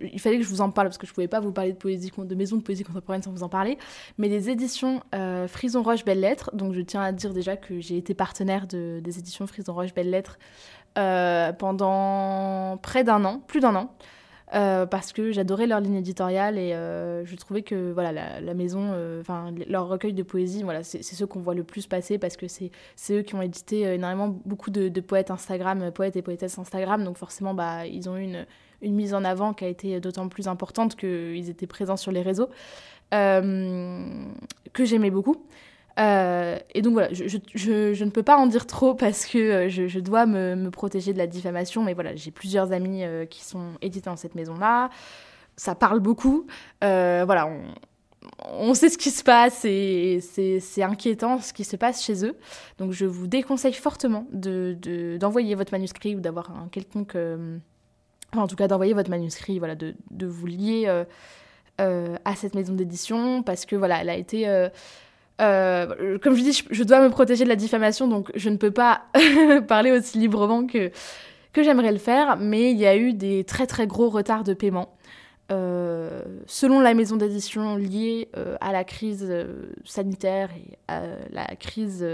il 0.00 0.20
fallait 0.20 0.38
que 0.38 0.42
je 0.42 0.48
vous 0.48 0.60
en 0.60 0.70
parle 0.70 0.88
parce 0.88 0.98
que 0.98 1.06
je 1.06 1.12
pouvais 1.12 1.28
pas 1.28 1.40
vous 1.40 1.52
parler 1.52 1.72
de 1.72 1.76
poésie, 1.76 2.10
de 2.16 2.34
maison 2.34 2.56
de 2.56 2.62
poésie 2.62 2.82
contemporaine 2.82 3.22
sans 3.22 3.30
vous 3.30 3.44
en 3.44 3.48
parler. 3.48 3.78
Mais 4.18 4.28
les 4.28 4.50
éditions 4.50 5.02
euh, 5.14 5.46
Frison 5.46 5.82
Roche 5.82 6.04
Belles 6.04 6.20
Lettres, 6.20 6.50
donc 6.52 6.72
je 6.72 6.80
tiens 6.80 7.02
à 7.02 7.12
dire 7.12 7.32
déjà 7.32 7.56
que 7.56 7.80
j'ai 7.80 7.96
été 7.96 8.14
partenaire 8.14 8.66
de, 8.66 9.00
des 9.02 9.18
éditions 9.18 9.46
Frison 9.46 9.74
Roche 9.74 9.94
Belles 9.94 10.10
Lettres 10.10 10.38
euh, 10.98 11.52
pendant 11.52 12.78
près 12.78 13.04
d'un 13.04 13.24
an, 13.24 13.40
plus 13.46 13.60
d'un 13.60 13.76
an. 13.76 13.94
Euh, 14.54 14.84
parce 14.84 15.14
que 15.14 15.32
j'adorais 15.32 15.66
leur 15.66 15.80
ligne 15.80 15.94
éditoriale 15.94 16.58
et 16.58 16.74
euh, 16.74 17.24
je 17.24 17.36
trouvais 17.36 17.62
que 17.62 17.90
voilà 17.90 18.38
la, 18.38 18.54
maison, 18.54 18.90
euh, 18.92 19.22
enfin 19.22 19.50
leur 19.66 19.88
recueil 19.88 20.12
de 20.12 20.22
poésie, 20.22 20.62
voilà 20.62 20.82
c'est 20.82 21.02
ceux 21.02 21.26
qu'on 21.26 21.40
voit 21.40 21.54
le 21.54 21.64
plus 21.64 21.86
passer 21.86 22.18
parce 22.18 22.36
que 22.36 22.46
c'est 22.48 22.70
eux 23.10 23.22
qui 23.22 23.34
ont 23.34 23.40
édité 23.40 23.80
énormément 23.94 24.28
beaucoup 24.44 24.70
de, 24.70 25.00
poètes 25.00 25.30
Instagram, 25.30 25.90
poètes 25.90 26.16
et 26.16 26.22
poétesses 26.22 26.58
Instagram, 26.58 27.02
donc 27.02 27.16
forcément 27.16 27.54
bah 27.54 27.86
ils 27.86 28.10
ont 28.10 28.16
eu 28.18 28.24
une, 28.24 28.46
une 28.82 28.94
mise 28.94 29.14
en 29.14 29.24
avant 29.24 29.54
qui 29.54 29.64
a 29.64 29.68
été 29.68 30.00
d'autant 30.00 30.28
plus 30.28 30.48
importante 30.48 30.96
qu'ils 30.96 31.48
étaient 31.48 31.66
présents 31.66 31.96
sur 31.96 32.12
les 32.12 32.22
réseaux, 32.22 32.50
que 33.10 34.84
j'aimais 34.84 35.10
beaucoup. 35.10 35.46
Euh, 35.98 36.58
et 36.74 36.82
donc 36.82 36.94
voilà, 36.94 37.12
je, 37.12 37.24
je, 37.26 37.38
je, 37.92 38.04
ne 38.04 38.10
peux 38.10 38.22
pas 38.22 38.36
en 38.36 38.46
dire 38.46 38.66
trop 38.66 38.94
parce 38.94 39.26
que 39.26 39.38
euh, 39.38 39.68
je, 39.68 40.00
dois 40.00 40.26
me, 40.26 40.54
me, 40.54 40.70
protéger 40.70 41.12
de 41.12 41.18
la 41.18 41.26
diffamation, 41.26 41.82
mais 41.82 41.94
voilà, 41.94 42.14
j'ai 42.16 42.30
plusieurs 42.30 42.72
amis 42.72 43.04
euh, 43.04 43.26
qui 43.26 43.44
sont 43.44 43.72
édités 43.82 44.08
dans 44.08 44.16
cette 44.16 44.34
maison-là. 44.34 44.90
Ça 45.56 45.74
parle 45.74 46.00
beaucoup. 46.00 46.46
voilà, 46.80 47.46
on, 47.46 47.60
on, 48.48 48.74
sait 48.74 48.88
ce 48.88 48.96
qui 48.96 49.10
se 49.10 49.22
passe 49.22 49.64
et 49.64 50.20
c'est 50.22 50.82
inquiétant 50.82 51.40
ce 51.40 51.52
qui 51.52 51.64
se 51.64 51.76
passe 51.76 52.02
chez 52.02 52.24
eux. 52.24 52.36
Donc 52.78 52.92
je 52.92 53.04
vous 53.04 53.26
déconseille 53.26 53.74
fortement 53.74 54.26
d'envoyer 54.32 54.74
de, 54.76 55.16
d'envoyer 55.18 55.54
votre 55.54 55.72
manuscrit 55.72 56.16
ou 56.16 56.20
d'avoir 56.20 56.50
un 56.50 56.68
quelconque. 56.68 57.16
en 58.34 58.46
tout 58.46 58.56
cas, 58.56 58.66
d'envoyer 58.66 58.94
votre 58.94 59.10
manuscrit, 59.10 59.58
voilà, 59.58 59.74
de, 59.74 59.94
de 60.10 60.26
vous 60.26 60.46
lier 60.46 61.04
à 61.78 62.34
cette 62.34 62.54
maison 62.54 62.72
d'édition 62.72 63.42
parce 63.42 63.66
que 63.66 63.76
voilà, 63.76 64.00
elle 64.00 64.10
a 64.10 64.16
été 64.16 64.46
euh, 65.40 66.18
comme 66.18 66.34
je 66.34 66.42
dis, 66.42 66.64
je, 66.70 66.82
dois 66.84 67.00
me 67.00 67.10
protéger 67.10 67.44
de 67.44 67.48
la 67.48 67.56
diffamation, 67.56 68.06
donc 68.06 68.30
je 68.34 68.48
ne 68.48 68.56
peux 68.56 68.70
pas 68.70 69.02
parler 69.68 69.90
aussi 69.90 70.18
librement 70.18 70.66
que, 70.66 70.90
que 71.52 71.62
j'aimerais 71.62 71.92
le 71.92 71.98
faire, 71.98 72.36
mais 72.36 72.70
il 72.70 72.78
y 72.78 72.86
a 72.86 72.96
eu 72.96 73.12
des 73.12 73.44
très 73.44 73.66
très 73.66 73.86
gros 73.86 74.08
retards 74.08 74.44
de 74.44 74.54
paiement. 74.54 74.94
Euh, 75.50 76.22
selon 76.46 76.80
la 76.80 76.94
maison 76.94 77.16
d'édition 77.16 77.76
liée 77.76 78.28
euh, 78.36 78.56
à 78.60 78.72
la 78.72 78.84
crise 78.84 79.30
sanitaire 79.84 80.50
et 80.56 80.78
à 80.88 81.02
la 81.30 81.46
crise 81.56 82.06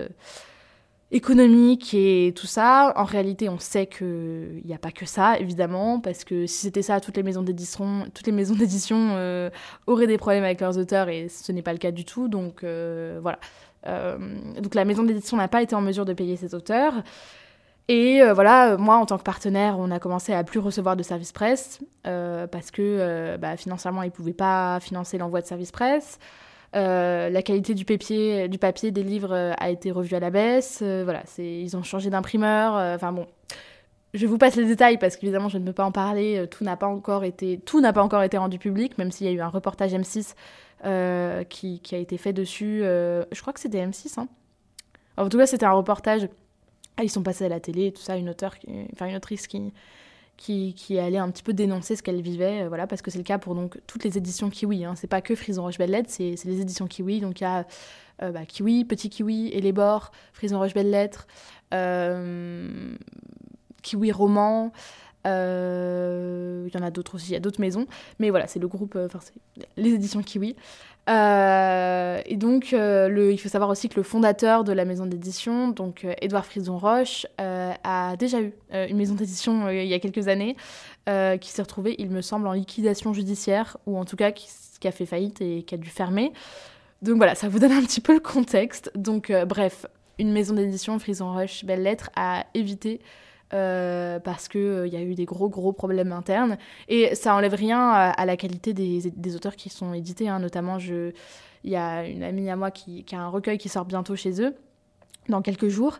économique 1.11 1.95
et 1.95 2.35
tout 2.37 2.47
ça. 2.47 2.93
En 2.97 3.05
réalité, 3.05 3.49
on 3.49 3.59
sait 3.59 3.87
qu'il 3.87 4.63
n'y 4.65 4.75
a 4.75 4.79
pas 4.79 4.91
que 4.91 5.07
ça, 5.07 5.39
évidemment, 5.39 6.01
parce 6.01 6.25
que 6.25 6.47
si 6.47 6.59
c'était 6.59 6.83
ça, 6.83 7.01
toutes 7.01 7.17
les 7.17 7.23
maisons 7.23 7.43
d'édition, 7.43 7.97
euh, 8.19 9.51
auraient 9.87 10.07
des 10.07 10.19
problèmes 10.19 10.45
avec 10.45 10.61
leurs 10.61 10.77
auteurs 10.79 11.09
et 11.09 11.29
ce 11.29 11.51
n'est 11.53 11.63
pas 11.63 11.73
le 11.73 11.79
cas 11.79 11.93
du 11.93 12.05
tout. 12.05 12.29
Donc 12.29 12.63
euh, 12.63 13.19
voilà. 13.23 13.39
Euh, 13.87 14.19
donc 14.61 14.75
la 14.75 14.85
maison 14.85 15.03
d'édition 15.03 15.37
n'a 15.37 15.49
pas 15.49 15.63
été 15.63 15.75
en 15.75 15.81
mesure 15.81 16.05
de 16.05 16.13
payer 16.13 16.37
ses 16.37 16.55
auteurs. 16.55 16.95
Et 17.91 18.21
voilà, 18.35 18.77
moi 18.77 18.97
en 18.97 19.07
tant 19.07 19.17
que 19.17 19.23
partenaire, 19.23 19.77
on 19.79 19.91
a 19.91 19.99
commencé 19.99 20.35
à 20.35 20.45
plus 20.45 20.61
recevoir 20.61 20.95
de 20.95 21.03
services 21.03 21.33
presse 21.33 21.81
parce 22.03 22.71
que 22.71 23.39
bah, 23.39 23.57
financièrement, 23.57 24.03
ils 24.03 24.09
ne 24.09 24.13
pouvaient 24.13 24.35
pas 24.35 24.79
financer 24.81 25.17
l'envoi 25.17 25.41
de 25.41 25.47
services 25.47 25.73
presse. 25.73 26.19
Euh, 26.77 27.31
la 27.31 27.43
qualité 27.43 27.75
du 27.75 27.85
papier, 27.85 28.49
du 28.49 28.59
papier 28.59 28.91
des 28.91 29.03
livres 29.03 29.33
euh, 29.33 29.53
a 29.59 29.71
été 29.71 29.91
revue 29.91 30.15
à 30.15 30.21
la 30.21 30.31
baisse. 30.31 30.81
Euh, 30.83 31.03
voilà, 31.05 31.23
ils 31.39 31.77
ont 31.77 31.83
changé 31.83 32.11
d'imprimeur. 32.11 32.75
Enfin 32.95 33.13
bon, 33.13 33.27
je 34.15 34.27
vous 34.27 34.39
passe 34.39 34.57
les 34.57 34.67
détails 34.67 34.99
parce 34.99 35.17
qu'évidemment 35.17 35.49
je 35.49 35.59
ne 35.59 35.65
peux 35.65 35.73
pas 35.73 35.85
en 35.85 35.93
parler. 35.93 36.47
Tout 36.51 36.65
n'a 36.65 36.77
pas 36.77 36.87
encore 36.87 37.25
été, 37.25 37.59
tout 37.59 37.81
n'a 37.81 37.93
pas 37.93 38.03
encore 38.03 38.23
été 38.23 38.37
rendu 38.37 38.59
public, 38.59 38.99
même 38.99 39.11
s'il 39.11 39.27
y 39.27 39.31
a 39.31 39.33
eu 39.33 39.41
un 39.41 39.49
reportage 39.49 39.93
M6 39.93 40.35
qui, 41.49 41.81
qui, 41.81 41.95
a 41.95 41.99
été 41.99 42.19
fait 42.19 42.33
dessus. 42.33 42.81
je 42.83 43.41
crois 43.41 43.53
que 43.53 43.61
c'était 43.61 43.85
M6. 43.85 44.21
Hein. 44.21 44.29
En 45.17 45.29
tout 45.29 45.39
cas, 45.39 45.47
c'était 45.47 45.67
un 45.67 45.73
reportage. 45.73 46.29
Ah, 46.97 47.05
ils 47.05 47.11
sont 47.11 47.23
passés 47.23 47.45
à 47.45 47.49
la 47.49 47.61
télé, 47.61 47.93
tout 47.93 48.03
ça. 48.03 48.17
Une 48.17 48.29
auteure, 48.29 48.57
enfin 48.93 49.07
une 49.07 49.17
autrice 49.17 49.47
qui 49.47 49.73
qui, 50.39 50.99
allait 50.99 51.19
un 51.19 51.31
petit 51.31 51.43
peu 51.43 51.53
dénoncer 51.53 51.97
ce 51.97 52.03
qu'elle 52.03 52.23
vivait, 52.23 52.63
euh, 52.63 52.69
voilà, 52.69 52.87
parce 52.87 53.03
que 53.03 53.11
c'est 53.11 53.19
le 53.19 53.25
cas 53.25 53.39
pour 53.39 53.55
donc 53.55 53.79
toutes 53.87 54.05
les 54.05 54.17
éditions 54.17 54.49
Kiwi. 54.49 54.85
Hein. 54.85 54.95
C'est 54.97 55.09
pas 55.09 55.21
que 55.21 55.35
Frison 55.35 55.63
Roche 55.63 55.79
Belle 55.79 55.91
Lettre, 55.91 56.11
c'est 56.11 56.37
les 56.45 56.61
éditions 56.61 56.87
Kiwi. 56.87 57.21
Donc 57.21 57.41
il 57.41 57.45
y 57.45 57.47
a 57.47 57.67
euh, 58.23 58.31
bah, 58.31 58.47
Kiwi, 58.47 58.85
Petit 58.85 59.11
Kiwi, 59.11 59.49
et 59.49 59.61
les 59.61 59.73
bords, 59.73 60.13
Frison 60.33 60.59
Roche 60.59 60.75
Belle 60.75 60.91
Lettre, 60.91 61.27
euh, 61.75 62.95
Kiwi 63.83 64.13
Roman. 64.13 64.73
Il 65.29 66.75
y 66.75 66.77
en 66.77 66.83
a 66.83 66.91
d'autres 66.91 67.17
aussi, 67.17 67.31
il 67.31 67.33
y 67.35 67.37
a 67.37 67.41
d'autres 67.41 67.61
maisons, 67.61 67.87
mais 68.19 68.31
voilà, 68.31 68.47
c'est 68.47 68.59
le 68.59 68.69
groupe, 68.69 68.97
enfin 68.97 69.21
les 69.77 69.91
éditions 69.91 70.23
Kiwi. 70.23 70.57
Euh, 71.09 72.21
et 72.27 72.37
donc, 72.37 72.73
euh, 72.73 73.31
il 73.33 73.39
faut 73.39 73.49
savoir 73.49 73.71
aussi 73.71 73.89
que 73.89 73.97
le 73.97 74.03
fondateur 74.03 74.65
de 74.65 74.73
la 74.73 74.85
maison 74.85 75.07
d'édition, 75.07 75.69
donc 75.69 76.05
euh, 76.05 76.13
Édouard 76.21 76.45
Frison 76.45 76.77
Roche, 76.77 77.27
a 77.39 78.17
déjà 78.17 78.41
eu 78.41 78.53
une 78.73 78.97
maison 78.97 79.15
d'édition 79.15 79.71
il 79.71 79.87
y 79.87 79.95
a 79.95 79.99
quelques 79.99 80.29
années, 80.29 80.57
qui 81.07 81.51
s'est 81.51 81.63
retrouvée, 81.63 81.95
il 81.99 82.11
me 82.11 82.21
semble, 82.21 82.47
en 82.47 82.53
liquidation 82.53 83.15
judiciaire, 83.15 83.79
ou 83.87 83.99
en 83.99 84.05
tout 84.05 84.17
cas 84.17 84.31
qui, 84.31 84.49
qui, 84.81 84.89
a 84.89 84.93
fait 84.93 85.07
faillite 85.07 85.41
et 85.41 85.63
qui 85.63 85.75
a 85.75 85.79
dû 85.79 85.89
fermer. 85.89 86.33
Donc 87.01 87.17
voilà, 87.17 87.35
ça 87.35 87.49
vous 87.49 87.59
donne 87.59 87.73
un 87.73 87.81
petit 87.81 88.01
peu 88.01 88.13
le 88.13 88.21
contexte. 88.21 88.91
Donc 88.95 89.33
bref, 89.47 89.87
une 90.19 90.33
maison 90.33 90.55
d'édition, 90.55 90.99
Frison 90.99 91.33
Roche, 91.33 91.65
Belle 91.65 91.83
Lettre, 91.83 92.11
a 92.15 92.45
évité 92.53 93.01
euh, 93.55 94.19
parce 94.21 94.47
qu'il 94.49 94.61
il 94.61 94.67
euh, 94.67 94.87
y 94.87 94.97
a 94.97 95.01
eu 95.01 95.15
des 95.15 95.25
gros 95.25 95.49
gros 95.49 95.73
problèmes 95.73 96.13
internes. 96.13 96.59
Et 96.89 97.15
ça 97.15 97.35
enlève 97.35 97.55
rien 97.55 97.91
à, 97.91 98.27
la 98.27 98.37
qualité 98.37 98.73
des, 98.73 99.37
auteurs 99.37 99.57
qui 99.57 99.71
sont 99.71 99.95
édités. 99.95 100.29
Hein. 100.29 100.39
Notamment, 100.39 100.79
il 100.79 101.13
y 101.71 101.77
a 101.77 102.05
une 102.05 102.23
amie 102.23 102.51
à 102.51 102.57
moi 102.57 102.71
qui, 102.71 103.05
qui, 103.05 103.15
a 103.15 103.21
un 103.21 103.29
recueil 103.29 103.59
qui 103.59 103.69
sort 103.69 103.85
bientôt 103.85 104.17
chez 104.17 104.43
eux, 104.43 104.55
dans 105.29 105.43
quelques 105.43 105.69
jours. 105.69 105.99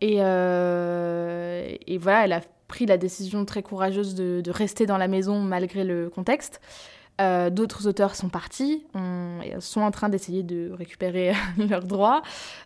Et, 0.00 0.16
euh, 0.18 1.74
et 1.86 1.98
voilà, 1.98 2.24
elle 2.24 2.32
a 2.32 2.40
pris 2.68 2.86
la 2.86 2.98
décision 2.98 3.44
très 3.44 3.62
courageuse 3.62 4.14
de, 4.14 4.40
de, 4.40 4.50
rester 4.50 4.84
dans 4.84 4.98
la 4.98 5.08
maison 5.08 5.40
malgré 5.40 5.84
le 5.84 6.10
contexte. 6.10 6.60
D'autres 7.18 7.86
auteurs 7.86 8.16
sont 8.16 8.28
partis, 8.28 8.84
sont 9.60 9.80
en 9.80 9.92
train 9.92 10.08
d'essayer 10.08 10.42
de 10.42 10.72
récupérer 10.72 11.34
leurs 11.56 11.84
droits. 11.84 12.22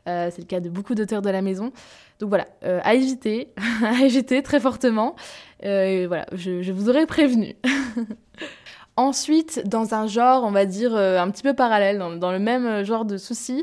C'est 0.07 0.39
le 0.39 0.45
cas 0.45 0.61
de 0.61 0.71
beaucoup 0.71 0.95
d'auteurs 0.95 1.21
de 1.21 1.29
la 1.29 1.43
maison. 1.43 1.73
Donc 2.21 2.31
voilà, 2.31 2.47
à 2.63 2.95
éviter, 2.95 3.53
à 3.85 4.03
éviter 4.03 4.43
très 4.43 4.61
fortement. 4.61 5.15
voilà, 5.63 6.25
je, 6.33 6.73
vous 6.73 6.89
aurais 6.89 7.07
prévenu. 7.07 7.55
Ensuite, 8.99 9.63
dans 9.67 9.95
un 9.95 10.07
genre, 10.07 10.43
on 10.45 10.51
va 10.51 10.65
dire, 10.65 10.97
euh, 10.97 11.19
un 11.19 11.31
petit 11.31 11.43
peu 11.43 11.53
parallèle, 11.53 11.99
dans, 11.99 12.33
le 12.33 12.39
même 12.39 12.65
euh, 12.65 12.85
genre 12.85 13.05
de 13.05 13.19
soucis, 13.19 13.63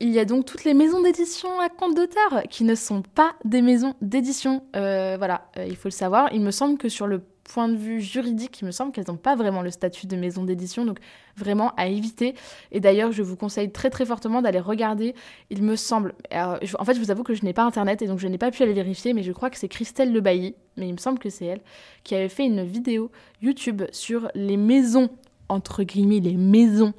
il 0.00 0.08
y 0.08 0.18
a 0.18 0.24
donc 0.24 0.46
toutes 0.46 0.64
les 0.64 0.72
maisons 0.72 1.02
d'édition 1.02 1.60
à 1.60 1.68
compte 1.68 1.94
d'auteur 1.94 2.44
qui 2.48 2.64
ne 2.64 2.74
sont 2.74 3.02
pas 3.02 3.34
des 3.44 3.60
maisons 3.60 3.94
d'édition. 4.00 4.62
Euh, 4.74 5.16
voilà, 5.18 5.42
il 5.58 5.76
faut 5.76 5.88
le 5.88 5.92
savoir. 5.92 6.30
Il 6.32 6.40
me 6.40 6.50
semble 6.50 6.78
que 6.78 6.88
sur 6.88 7.06
le 7.06 7.20
point 7.50 7.68
de 7.68 7.76
vue 7.76 8.00
juridique, 8.00 8.60
il 8.60 8.64
me 8.64 8.70
semble 8.70 8.92
qu'elles 8.92 9.08
n'ont 9.08 9.16
pas 9.16 9.34
vraiment 9.34 9.62
le 9.62 9.70
statut 9.70 10.06
de 10.06 10.14
maison 10.14 10.44
d'édition, 10.44 10.84
donc 10.84 10.98
vraiment 11.36 11.72
à 11.76 11.88
éviter. 11.88 12.34
Et 12.70 12.78
d'ailleurs, 12.78 13.10
je 13.10 13.22
vous 13.22 13.36
conseille 13.36 13.72
très 13.72 13.90
très 13.90 14.06
fortement 14.06 14.40
d'aller 14.40 14.60
regarder. 14.60 15.14
Il 15.50 15.62
me 15.62 15.74
semble, 15.74 16.14
en 16.32 16.84
fait, 16.84 16.94
je 16.94 17.00
vous 17.00 17.10
avoue 17.10 17.24
que 17.24 17.34
je 17.34 17.44
n'ai 17.44 17.52
pas 17.52 17.64
internet 17.64 18.02
et 18.02 18.06
donc 18.06 18.20
je 18.20 18.28
n'ai 18.28 18.38
pas 18.38 18.52
pu 18.52 18.62
aller 18.62 18.72
vérifier, 18.72 19.14
mais 19.14 19.24
je 19.24 19.32
crois 19.32 19.50
que 19.50 19.58
c'est 19.58 19.68
Christelle 19.68 20.12
Le 20.12 20.20
Bailly, 20.20 20.54
mais 20.76 20.88
il 20.88 20.92
me 20.92 20.98
semble 20.98 21.18
que 21.18 21.28
c'est 21.28 21.46
elle, 21.46 21.60
qui 22.04 22.14
avait 22.14 22.28
fait 22.28 22.44
une 22.44 22.62
vidéo 22.64 23.10
YouTube 23.42 23.82
sur 23.90 24.30
les 24.34 24.56
maisons 24.56 25.10
entre 25.48 25.82
guillemets 25.82 26.20
les 26.20 26.36
maisons 26.36 26.94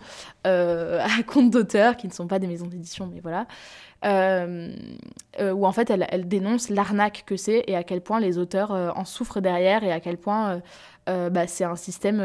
euh, 0.46 1.00
à 1.20 1.24
compte 1.24 1.50
d'auteur, 1.50 1.98
qui 1.98 2.08
ne 2.08 2.12
sont 2.12 2.27
pas 2.27 2.39
des 2.39 2.48
maisons 2.48 2.67
d'édition, 2.67 3.10
mais 3.12 3.22
voilà, 3.22 3.48
euh, 4.03 4.74
euh, 5.39 5.51
où 5.51 5.65
en 5.65 5.72
fait 5.72 5.89
elle, 5.89 6.27
dénonce 6.27 6.70
l'arnaque 6.70 7.24
que 7.25 7.38
c'est 7.38 7.63
et 7.67 7.75
à 7.75 7.84
quel 7.84 8.01
point 8.01 8.20
les 8.20 8.38
auteurs 8.38 8.72
en 8.72 9.05
souffrent 9.05 9.41
derrière 9.41 9.84
et 9.84 9.91
à 9.91 10.00
quel 10.00 10.17
point 10.17 10.62
bah, 11.08 11.46
c'est 11.46 11.65
un 11.65 11.75
système, 11.75 12.20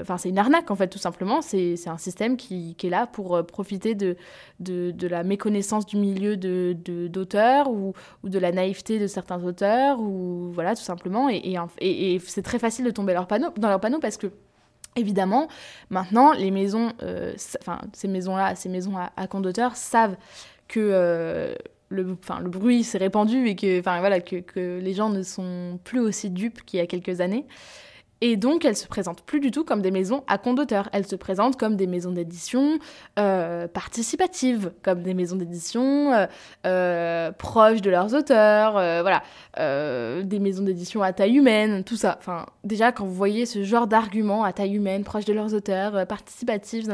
enfin 0.00 0.18
c'est 0.18 0.30
une 0.30 0.38
arnaque 0.38 0.70
en 0.70 0.76
fait 0.76 0.88
tout 0.88 0.98
simplement, 0.98 1.42
c'est 1.42 1.76
un 1.86 1.98
système 1.98 2.36
qui, 2.36 2.76
est 2.82 2.88
là 2.88 3.06
pour 3.06 3.44
profiter 3.46 3.94
de, 3.94 4.16
de, 4.60 4.90
de, 4.92 5.08
la 5.08 5.24
méconnaissance 5.24 5.84
du 5.84 5.96
milieu 5.96 6.36
d'auteurs 6.36 7.66
de, 7.66 7.70
ou, 7.70 7.92
ou, 8.22 8.28
de 8.28 8.38
la 8.38 8.50
naïveté 8.50 8.98
de 8.98 9.06
certains 9.06 9.42
auteurs, 9.44 10.00
ou 10.00 10.50
voilà 10.52 10.74
tout 10.74 10.82
simplement, 10.82 11.28
et, 11.28 12.18
c'est 12.26 12.42
très 12.42 12.58
facile 12.58 12.84
de 12.84 12.90
tomber 12.90 13.14
dans 13.14 13.68
leur 13.68 13.80
panneau 13.80 13.98
parce 14.00 14.16
que 14.16 14.30
Évidemment, 14.96 15.48
maintenant, 15.90 16.32
les 16.32 16.52
maisons, 16.52 16.92
euh, 17.02 17.34
enfin, 17.60 17.80
ces 17.92 18.06
maisons-là, 18.06 18.54
ces 18.54 18.68
maisons 18.68 18.96
à, 18.96 19.10
à 19.16 19.26
compte 19.26 19.42
d'auteur 19.42 19.74
savent 19.74 20.16
que 20.68 20.80
euh, 20.80 21.54
le, 21.88 22.02
le 22.02 22.48
bruit 22.48 22.84
s'est 22.84 22.98
répandu 22.98 23.46
et 23.46 23.56
que, 23.56 23.80
voilà, 23.82 24.20
que, 24.20 24.36
que, 24.36 24.78
les 24.80 24.94
gens 24.94 25.10
ne 25.10 25.22
sont 25.22 25.78
plus 25.84 26.00
aussi 26.00 26.30
dupes 26.30 26.64
qu'il 26.64 26.78
y 26.80 26.82
a 26.82 26.86
quelques 26.86 27.20
années. 27.20 27.46
Et 28.20 28.36
donc, 28.36 28.64
elles 28.64 28.76
se 28.76 28.86
présentent 28.86 29.22
plus 29.22 29.40
du 29.40 29.50
tout 29.50 29.64
comme 29.64 29.82
des 29.82 29.90
maisons 29.90 30.24
à 30.28 30.38
compte 30.38 30.56
d'auteur. 30.56 30.88
Elles 30.92 31.06
se 31.06 31.16
présentent 31.16 31.58
comme 31.58 31.76
des 31.76 31.86
maisons 31.86 32.12
d'édition 32.12 32.78
euh, 33.18 33.68
participatives, 33.68 34.72
comme 34.82 35.02
des 35.02 35.12
maisons 35.12 35.36
d'édition 35.36 36.26
euh, 36.64 37.32
proches 37.32 37.82
de 37.82 37.90
leurs 37.90 38.14
auteurs, 38.14 38.72
voilà, 39.02 39.22
des 40.22 40.38
maisons 40.38 40.62
d'édition 40.62 41.02
à 41.02 41.12
taille 41.12 41.36
humaine, 41.36 41.84
tout 41.84 41.96
ça. 41.96 42.16
Enfin, 42.18 42.46
déjà, 42.62 42.92
quand 42.92 43.04
vous 43.04 43.14
voyez 43.14 43.44
ce 43.44 43.62
genre 43.62 43.86
d'arguments 43.86 44.44
à 44.44 44.54
taille 44.54 44.74
humaine, 44.74 45.04
proches 45.04 45.26
de 45.26 45.34
leurs 45.34 45.52
auteurs, 45.52 46.06
participatifs, 46.06 46.86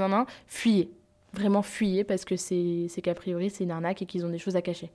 fuyez. 0.49 0.91
Vraiment 1.33 1.63
fuyez 1.63 2.03
parce 2.03 2.25
que 2.25 2.37
c'est 2.37 2.89
qu'a 3.03 3.15
priori 3.15 3.51
c'est 3.51 3.65
une 3.65 3.71
arnaque 3.71 4.03
et 4.03 4.07
qu'ils 4.07 4.27
ont 4.27 4.31
des 4.31 4.39
choses 4.39 4.57
à 4.57 4.63
cacher. 4.63 4.91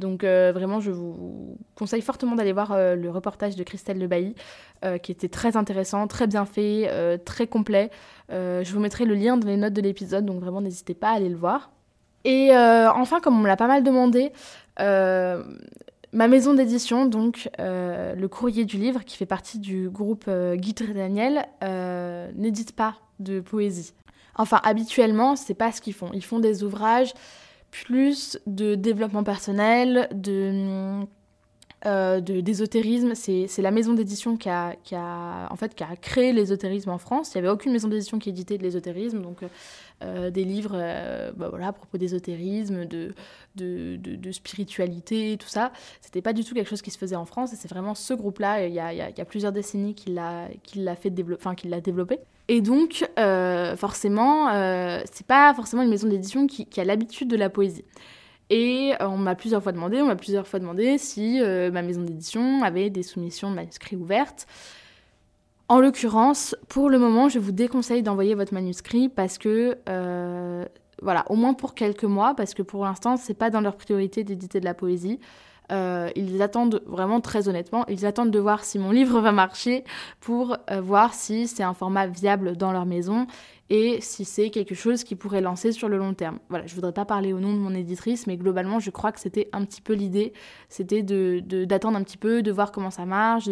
Donc 0.00 0.24
euh, 0.24 0.50
vraiment, 0.52 0.80
je 0.80 0.90
vous 0.90 1.56
conseille 1.74 2.00
fortement 2.00 2.34
d'aller 2.34 2.52
voir 2.52 2.72
euh, 2.72 2.96
le 2.96 3.10
reportage 3.10 3.54
de 3.54 3.62
Christelle 3.62 3.98
Le 3.98 4.06
Bailly, 4.06 4.34
euh, 4.84 4.98
qui 4.98 5.12
était 5.12 5.28
très 5.28 5.56
intéressant, 5.56 6.06
très 6.06 6.26
bien 6.26 6.46
fait, 6.46 6.90
très 7.24 7.46
complet. 7.46 7.90
je 8.30 8.70
vous 8.72 8.80
mettrai 8.80 9.04
le 9.04 9.14
lien 9.14 9.36
dans 9.36 9.46
les 9.46 9.56
notes 9.56 9.74
de 9.74 9.82
l'épisode, 9.82 10.24
donc 10.24 10.40
vraiment 10.40 10.60
n'hésitez 10.60 10.94
pas 10.94 11.10
à 11.10 11.12
aller 11.12 11.28
le 11.28 11.36
voir. 11.36 11.70
Et 12.24 12.50
enfin, 12.54 13.20
comme 13.20 13.36
on 13.36 13.40
me 13.40 13.48
l'a 13.48 13.56
pas 13.56 13.68
mal 13.68 13.82
demandé, 13.82 14.32
ma 14.78 16.28
maison 16.28 16.54
d'édition, 16.54 17.06
donc 17.06 17.50
le 17.58 18.26
courrier 18.26 18.64
du 18.64 18.78
livre, 18.78 19.04
qui 19.04 19.16
fait 19.16 19.26
partie 19.26 19.58
du 19.58 19.90
groupe 19.90 20.28
Guy 20.54 20.74
Daniel, 20.74 21.46
n'édite 22.36 22.72
pas 22.72 22.96
de 23.18 23.40
poésie. 23.40 23.92
Enfin, 24.40 24.58
habituellement, 24.64 25.36
c'est 25.36 25.52
pas 25.52 25.70
ce 25.70 25.82
qu'ils 25.82 25.92
font. 25.92 26.10
Ils 26.14 26.24
font 26.24 26.38
des 26.38 26.64
ouvrages 26.64 27.12
plus 27.70 28.38
de 28.46 28.74
développement 28.74 29.22
personnel, 29.22 30.08
de 30.14 31.04
euh, 31.86 32.20
d'ésotérisme. 32.20 33.14
C'est 33.14 33.62
la 33.62 33.70
maison 33.70 33.94
d'édition 33.94 34.36
qui 34.36 34.48
a, 34.48 34.76
qui, 34.84 34.94
a, 34.94 35.48
en 35.50 35.56
fait, 35.56 35.74
qui 35.74 35.82
a 35.82 35.96
créé 35.96 36.32
l'ésotérisme 36.32 36.90
en 36.90 36.98
France. 36.98 37.32
Il 37.34 37.38
n'y 37.38 37.46
avait 37.46 37.54
aucune 37.54 37.72
maison 37.72 37.88
d'édition 37.88 38.18
qui 38.18 38.28
éditait 38.28 38.58
de 38.58 38.62
l'ésotérisme, 38.62 39.22
donc 39.22 39.38
euh, 40.02 40.30
des 40.30 40.44
livres 40.44 40.72
euh, 40.74 41.30
bah 41.36 41.50
voilà, 41.50 41.68
à 41.68 41.72
propos 41.74 41.98
d'ésotérisme, 41.98 42.86
de, 42.86 43.12
de, 43.54 44.32
spiritualité, 44.32 45.36
tout 45.38 45.48
ça. 45.48 45.72
C'était 46.00 46.22
pas 46.22 46.32
du 46.32 46.42
tout 46.42 46.54
quelque 46.54 46.70
chose 46.70 46.80
qui 46.80 46.90
se 46.90 46.96
faisait 46.96 47.16
en 47.16 47.26
France, 47.26 47.52
et 47.52 47.56
c'est 47.56 47.68
vraiment 47.68 47.94
ce 47.94 48.14
groupe-là, 48.14 48.66
il 48.66 48.72
y 48.72 48.80
a, 48.80 48.92
y 48.92 49.24
plusieurs 49.24 49.52
décennies, 49.52 49.94
qui 49.94 50.10
l'a 50.10 50.96
fait 50.96 51.10
développer, 51.10 51.80
développé. 51.82 52.18
Et 52.48 52.62
donc, 52.62 53.06
euh, 53.18 53.76
forcément, 53.76 54.48
c'est 55.12 55.26
pas 55.26 55.52
forcément 55.54 55.82
une 55.82 55.90
maison 55.90 56.08
d'édition 56.08 56.46
qui, 56.46 56.80
a 56.80 56.84
l'habitude 56.84 57.28
de 57.28 57.36
la 57.36 57.50
poésie. 57.50 57.84
Et 58.50 58.92
euh, 59.00 59.08
on 59.08 59.16
m'a 59.16 59.34
plusieurs 59.34 59.62
fois 59.62 59.72
demandé, 59.72 60.02
on 60.02 60.06
m'a 60.06 60.16
plusieurs 60.16 60.46
fois 60.46 60.58
demandé 60.58 60.98
si 60.98 61.40
ma 61.40 61.82
maison 61.82 62.02
d'édition 62.02 62.62
avait 62.62 62.90
des 62.90 63.02
soumissions 63.02 63.50
de 63.50 63.56
manuscrits 63.56 63.96
ouvertes. 63.96 64.46
En 65.68 65.80
l'occurrence, 65.80 66.56
pour 66.68 66.90
le 66.90 66.98
moment, 66.98 67.28
je 67.28 67.38
vous 67.38 67.52
déconseille 67.52 68.02
d'envoyer 68.02 68.34
votre 68.34 68.52
manuscrit 68.52 69.08
parce 69.08 69.38
que, 69.38 69.78
voilà, 71.00 71.24
au 71.30 71.36
moins 71.36 71.54
pour 71.54 71.74
quelques 71.74 72.04
mois, 72.04 72.34
parce 72.34 72.54
que 72.54 72.62
pour 72.62 72.84
l'instant, 72.84 73.16
c'est 73.16 73.34
pas 73.34 73.50
dans 73.50 73.60
leur 73.60 73.76
priorité 73.76 74.24
d'éditer 74.24 74.58
de 74.58 74.64
la 74.64 74.74
poésie. 74.74 75.20
Euh, 75.70 76.10
ils 76.16 76.42
attendent 76.42 76.82
vraiment 76.86 77.20
très 77.20 77.48
honnêtement, 77.48 77.84
ils 77.88 78.04
attendent 78.04 78.30
de 78.30 78.38
voir 78.38 78.64
si 78.64 78.78
mon 78.78 78.90
livre 78.90 79.20
va 79.20 79.30
marcher 79.30 79.84
pour 80.20 80.56
euh, 80.70 80.80
voir 80.80 81.14
si 81.14 81.46
c'est 81.46 81.62
un 81.62 81.74
format 81.74 82.06
viable 82.06 82.56
dans 82.56 82.72
leur 82.72 82.86
maison 82.86 83.26
et 83.70 84.00
si 84.00 84.24
c'est 84.24 84.50
quelque 84.50 84.74
chose 84.74 85.04
qui 85.04 85.14
pourrait 85.14 85.40
lancer 85.40 85.70
sur 85.70 85.88
le 85.88 85.96
long 85.96 86.12
terme. 86.12 86.40
Voilà, 86.48 86.66
je 86.66 86.74
voudrais 86.74 86.92
pas 86.92 87.04
parler 87.04 87.32
au 87.32 87.38
nom 87.38 87.52
de 87.52 87.58
mon 87.58 87.72
éditrice, 87.72 88.26
mais 88.26 88.36
globalement, 88.36 88.80
je 88.80 88.90
crois 88.90 89.12
que 89.12 89.20
c'était 89.20 89.48
un 89.52 89.64
petit 89.64 89.80
peu 89.80 89.94
l'idée, 89.94 90.32
c'était 90.68 91.02
de, 91.02 91.40
d'attendre 91.64 91.96
un 91.96 92.02
petit 92.02 92.18
peu, 92.18 92.42
de 92.42 92.50
voir 92.50 92.72
comment 92.72 92.90
ça 92.90 93.06
marche, 93.06 93.48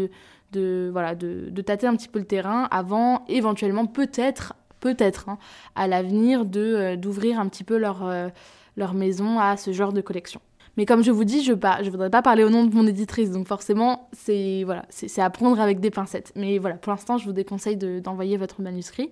de, 0.53 0.91
voilà, 0.93 1.15
de, 1.15 1.49
de, 1.51 1.63
tâter 1.63 1.87
un 1.87 1.95
petit 1.95 2.09
peu 2.09 2.19
le 2.19 2.25
terrain 2.25 2.67
avant 2.73 3.25
éventuellement 3.29 3.87
peut-être, 3.87 4.55
peut-être, 4.81 5.29
hein, 5.29 5.39
à 5.77 5.87
l'avenir 5.87 6.45
de, 6.45 6.61
euh, 6.61 6.97
d'ouvrir 6.97 7.39
un 7.39 7.49
petit 7.49 7.65
peu 7.65 7.79
leur, 7.79 8.11
leur 8.77 8.95
maison 8.95 9.39
à 9.39 9.57
ce 9.57 9.73
genre 9.73 9.93
de 9.93 10.01
collection. 10.01 10.41
Mais 10.77 10.87
comme 10.87 11.03
je 11.03 11.11
vous 11.11 11.25
dis, 11.25 11.43
je 11.43 11.53
ne 11.53 11.91
voudrais 11.91 12.11
pas 12.11 12.23
parler 12.23 12.45
au 12.45 12.51
nom 12.51 12.65
de 12.65 12.75
mon 12.75 12.87
éditrice, 12.87 13.31
donc 13.31 13.49
forcément, 13.49 14.09
c'est 14.13 14.63
voilà, 14.65 14.85
à 15.17 15.31
prendre 15.31 15.61
avec 15.61 15.81
des 15.81 15.91
pincettes. 15.91 16.33
Mais 16.37 16.59
voilà, 16.59 16.77
pour 16.77 16.93
l'instant, 16.93 17.19
je 17.19 17.25
vous 17.25 17.33
déconseille 17.33 17.77
d'envoyer 17.77 18.37
votre 18.37 18.63
manuscrit. 18.63 19.11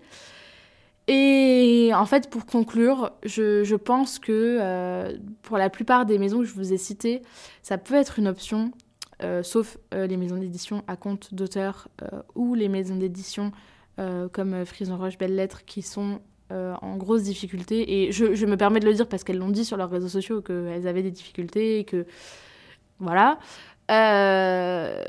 Et 1.09 1.93
en 1.95 2.05
fait, 2.05 2.29
pour 2.31 2.47
conclure, 2.47 3.13
je, 3.25 3.77
pense 3.77 4.19
que 4.19 4.59
euh, 4.61 5.17
pour 5.43 5.57
la 5.57 5.71
plupart 5.71 6.05
des 6.05 6.19
maisons 6.19 6.41
que 6.41 6.45
je 6.45 6.55
vous 6.55 6.73
ai 6.73 6.79
citées, 6.79 7.23
ça 7.63 7.79
peut 7.79 7.95
être 7.95 8.19
une 8.19 8.27
option, 8.27 8.73
euh, 9.23 9.43
sauf 9.45 9.79
euh, 9.95 10.07
les 10.07 10.17
maisons 10.17 10.37
d'édition 10.37 10.83
à 10.89 10.97
compte 10.97 11.33
d'auteur 11.33 11.89
ou 12.35 12.55
les 12.55 12.69
maisons 12.69 12.97
d'édition 12.97 13.53
comme 14.33 14.67
Frison 14.67 14.99
Roche 14.99 15.17
Belles 15.17 15.35
Lettres 15.35 15.65
qui 15.65 15.81
sont 15.81 16.21
en 16.51 16.97
grosse 16.97 17.23
difficulté. 17.23 18.05
Et 18.05 18.13
je, 18.13 18.45
me 18.45 18.57
permets 18.57 18.81
de 18.81 18.85
le 18.85 18.93
dire 18.93 19.09
parce 19.09 19.25
qu'elles 19.25 19.39
l'ont 19.39 19.49
dit 19.49 19.65
sur 19.65 19.79
leurs 19.79 19.89
réseaux 19.89 20.09
sociaux 20.09 20.43
qu'elles 20.43 20.87
avaient 20.87 21.03
des 21.03 21.11
difficultés 21.11 21.79
et 21.79 21.85
que. 21.85 22.05
Voilà. 22.99 23.39
Euh, 23.91 25.01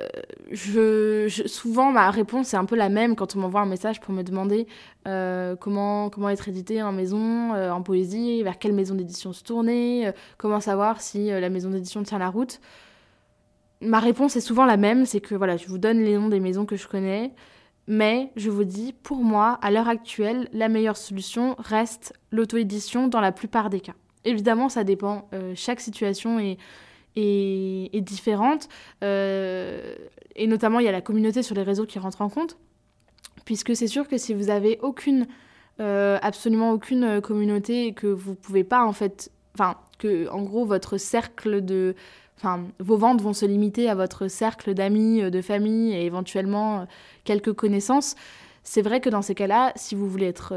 souvent, 1.47 1.91
ma 1.91 2.11
réponse 2.11 2.53
est 2.53 2.57
un 2.57 2.65
peu 2.65 2.75
la 2.75 2.89
même 2.89 3.15
quand 3.15 3.35
on 3.35 3.39
m'envoie 3.39 3.61
un 3.61 3.65
message 3.65 3.99
pour 3.99 4.13
me 4.13 4.21
demander 4.23 4.67
euh, 5.07 5.55
comment, 5.55 6.09
comment 6.09 6.29
être 6.29 6.47
édité 6.47 6.83
en 6.83 6.91
maison, 6.91 7.53
en 7.53 7.81
poésie, 7.81 8.43
vers 8.43 8.59
quelle 8.59 8.73
maison 8.73 8.95
d'édition 8.95 9.33
se 9.33 9.43
tourner, 9.43 10.11
comment 10.37 10.59
savoir 10.59 11.01
si 11.01 11.29
la 11.29 11.49
maison 11.49 11.69
d'édition 11.71 12.03
tient 12.03 12.19
la 12.19 12.29
route. 12.29 12.59
Ma 13.81 13.99
réponse 13.99 14.35
est 14.35 14.41
souvent 14.41 14.65
la 14.65 14.77
même, 14.77 15.05
c'est 15.05 15.21
que 15.21 15.35
voilà, 15.35 15.57
je 15.57 15.67
vous 15.67 15.77
donne 15.77 15.99
les 15.99 16.15
noms 16.15 16.29
des 16.29 16.39
maisons 16.39 16.65
que 16.65 16.75
je 16.75 16.87
connais. 16.87 17.33
Mais 17.87 18.31
je 18.35 18.49
vous 18.49 18.65
dis, 18.65 18.93
pour 19.01 19.23
moi, 19.23 19.57
à 19.61 19.71
l'heure 19.71 19.87
actuelle, 19.87 20.49
la 20.51 20.67
meilleure 20.67 20.97
solution 20.97 21.55
reste 21.57 22.13
l'auto-édition 22.31 23.07
dans 23.07 23.21
la 23.21 23.31
plupart 23.31 23.69
des 23.69 23.79
cas. 23.79 23.93
Évidemment, 24.25 24.67
ça 24.67 24.83
dépend. 24.83 25.29
Euh, 25.33 25.53
chaque 25.55 25.79
situation 25.79 26.37
est, 26.37 26.57
est, 27.17 28.01
différente. 28.01 28.69
Euh, 29.03 29.95
et 30.35 30.47
notamment, 30.47 30.79
il 30.79 30.85
y 30.85 30.89
a 30.89 30.91
la 30.91 31.01
communauté 31.01 31.43
sur 31.43 31.55
les 31.55 31.63
réseaux 31.63 31.85
qui 31.85 31.99
rentre 31.99 32.21
en 32.21 32.29
compte. 32.29 32.57
Puisque 33.45 33.75
c'est 33.75 33.87
sûr 33.87 34.07
que 34.07 34.17
si 34.17 34.33
vous 34.33 34.49
avez 34.49 34.79
aucune, 34.81 35.27
euh, 35.79 36.17
absolument 36.21 36.71
aucune 36.71 37.21
communauté 37.21 37.87
et 37.87 37.93
que 37.93 38.07
vous 38.07 38.35
pouvez 38.35 38.63
pas, 38.63 38.83
en 38.83 38.93
fait, 38.93 39.31
enfin, 39.53 39.77
que 39.99 40.29
en 40.29 40.43
gros, 40.43 40.65
votre 40.65 40.97
cercle 40.97 41.63
de 41.63 41.95
enfin, 42.37 42.65
vos 42.79 42.97
ventes 42.97 43.21
vont 43.21 43.33
se 43.33 43.45
limiter 43.45 43.89
à 43.89 43.95
votre 43.95 44.27
cercle 44.27 44.73
d'amis, 44.73 45.21
euh, 45.21 45.29
de 45.29 45.41
famille 45.41 45.93
et 45.93 46.05
éventuellement 46.05 46.81
euh, 46.81 46.85
quelques 47.23 47.53
connaissances, 47.53 48.15
c'est 48.63 48.81
vrai 48.81 48.99
que 48.99 49.09
dans 49.09 49.21
ces 49.21 49.33
cas-là, 49.33 49.71
si 49.75 49.95
vous 49.95 50.07
voulez 50.07 50.27
être 50.27 50.53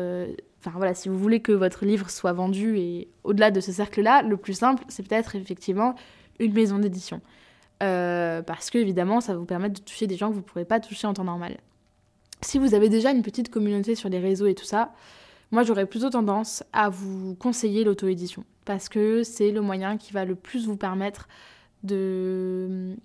enfin 0.59 0.73
voilà, 0.77 0.95
si 0.95 1.09
vous 1.09 1.19
voulez 1.19 1.41
que 1.41 1.53
votre 1.53 1.85
livre 1.85 2.11
soit 2.11 2.33
vendu 2.33 2.77
et 2.77 3.09
au-delà 3.25 3.51
de 3.51 3.61
ce 3.61 3.73
cercle-là, 3.73 4.23
le 4.23 4.37
plus 4.37 4.55
simple, 4.55 4.85
c'est 4.89 5.07
peut-être 5.07 5.37
effectivement 5.37 5.95
une 6.41 6.53
maison 6.53 6.79
d'édition. 6.79 7.21
Euh, 7.83 8.43
parce 8.43 8.71
que 8.71 8.79
évidemment, 8.79 9.21
ça 9.21 9.35
vous 9.35 9.47
permettre 9.47 9.81
de 9.81 9.85
toucher 9.85 10.07
des 10.07 10.17
gens 10.17 10.29
que 10.29 10.35
vous 10.35 10.41
ne 10.41 10.45
pourrez 10.45 10.65
pas 10.65 10.81
toucher 10.81 11.07
en 11.07 11.15
temps 11.15 11.25
normal. 11.25 11.59
Si 12.43 12.59
vous 12.59 12.75
avez 12.75 12.89
déjà 12.89 13.11
une 13.11 13.23
petite 13.23 13.51
communauté 13.51 13.95
sur 13.95 14.09
les 14.09 14.19
réseaux 14.19 14.47
et 14.47 14.55
tout 14.55 14.65
ça, 14.65 14.93
moi 15.51 15.63
j'aurais 15.63 15.87
plutôt 15.87 16.11
tendance 16.11 16.63
à 16.73 16.89
vous 16.89 17.35
conseiller 17.37 17.85
l'auto-édition 17.85 18.45
parce 18.65 18.89
que 18.89 19.23
c'est 19.23 19.51
le 19.51 19.61
moyen 19.61 19.97
qui 19.97 20.13
va 20.13 20.25
le 20.25 20.35
plus 20.35 20.67
vous 20.67 20.77
permettre 20.77 21.29
de 21.83 22.97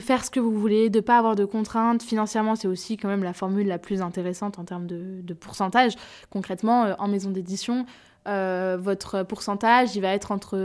faire 0.00 0.24
ce 0.24 0.30
que 0.30 0.40
vous 0.40 0.52
voulez, 0.52 0.90
de 0.90 1.00
pas 1.00 1.18
avoir 1.18 1.36
de 1.36 1.44
contraintes. 1.44 2.02
Financièrement, 2.02 2.56
c'est 2.56 2.68
aussi 2.68 2.96
quand 2.96 3.08
même 3.08 3.22
la 3.22 3.32
formule 3.32 3.66
la 3.66 3.78
plus 3.78 4.02
intéressante 4.02 4.58
en 4.58 4.64
termes 4.64 4.86
de, 4.86 5.34
pourcentage. 5.34 5.92
Concrètement, 6.30 6.84
euh, 6.84 6.94
en 6.98 7.08
maison 7.08 7.30
d'édition, 7.30 7.86
euh, 8.26 8.76
votre 8.80 9.22
pourcentage, 9.22 9.96
il 9.96 10.00
va 10.00 10.12
être 10.12 10.32
entre... 10.32 10.56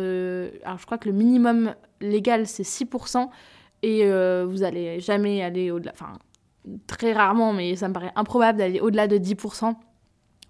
alors 0.64 0.78
je 0.78 0.86
crois 0.86 0.98
que 0.98 1.08
le 1.08 1.16
minimum 1.16 1.74
légal, 2.00 2.48
c'est 2.48 2.64
6%, 2.64 3.30
et 3.84 4.06
euh, 4.06 4.46
vous 4.48 4.64
allez 4.64 5.00
jamais 5.00 5.44
aller 5.44 5.72
au-delà... 5.72 5.92
Enfin, 5.94 6.14
très 6.88 7.14
rarement, 7.14 7.54
mais 7.54 7.76
ça 7.76 7.88
me 7.88 7.94
paraît 7.94 8.12
improbable 8.16 8.60
d'aller 8.60 8.80
au-delà 8.80 9.08
de 9.08 9.18
10% 9.18 9.76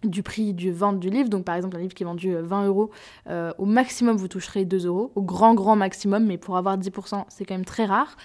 du 0.04 0.24
prix 0.24 0.54
du 0.54 0.72
vente 0.72 1.00
du 1.00 1.10
livre. 1.10 1.30
Donc 1.30 1.46
par 1.46 1.56
exemple 1.56 1.78
un 1.78 1.80
livre 1.80 1.94
qui 1.94 2.04
est 2.04 2.06
vendu 2.06 2.36
20 2.36 2.66
euros, 2.66 2.90
au 3.30 3.66
maximum 3.66 4.18
vous 4.18 4.28
toucherez 4.28 4.66
2 4.66 4.88
euros, 4.88 5.14
au 5.16 5.22
grand 5.22 5.54
grand 5.54 5.78
maximum, 5.78 6.26
mais 6.26 6.38
pour 6.38 6.58
avoir 6.58 6.78
10% 6.78 7.24
c'est 7.30 7.46
quand 7.46 7.54
même 7.54 7.64
très 7.64 7.86
rare. 7.86 8.18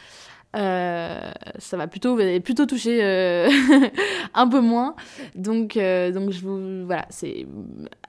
Euh, 0.55 1.31
ça 1.59 1.77
va 1.77 1.87
plutôt, 1.87 2.17
plutôt 2.43 2.67
toucher 2.67 3.03
euh, 3.03 3.49
un 4.35 4.49
peu 4.49 4.61
moins. 4.61 4.95
Donc, 5.35 5.77
euh, 5.77 6.13
donc 6.13 6.31
je 6.31 6.41
vous, 6.41 6.87
voilà, 6.87 7.07
c'est 7.11 7.47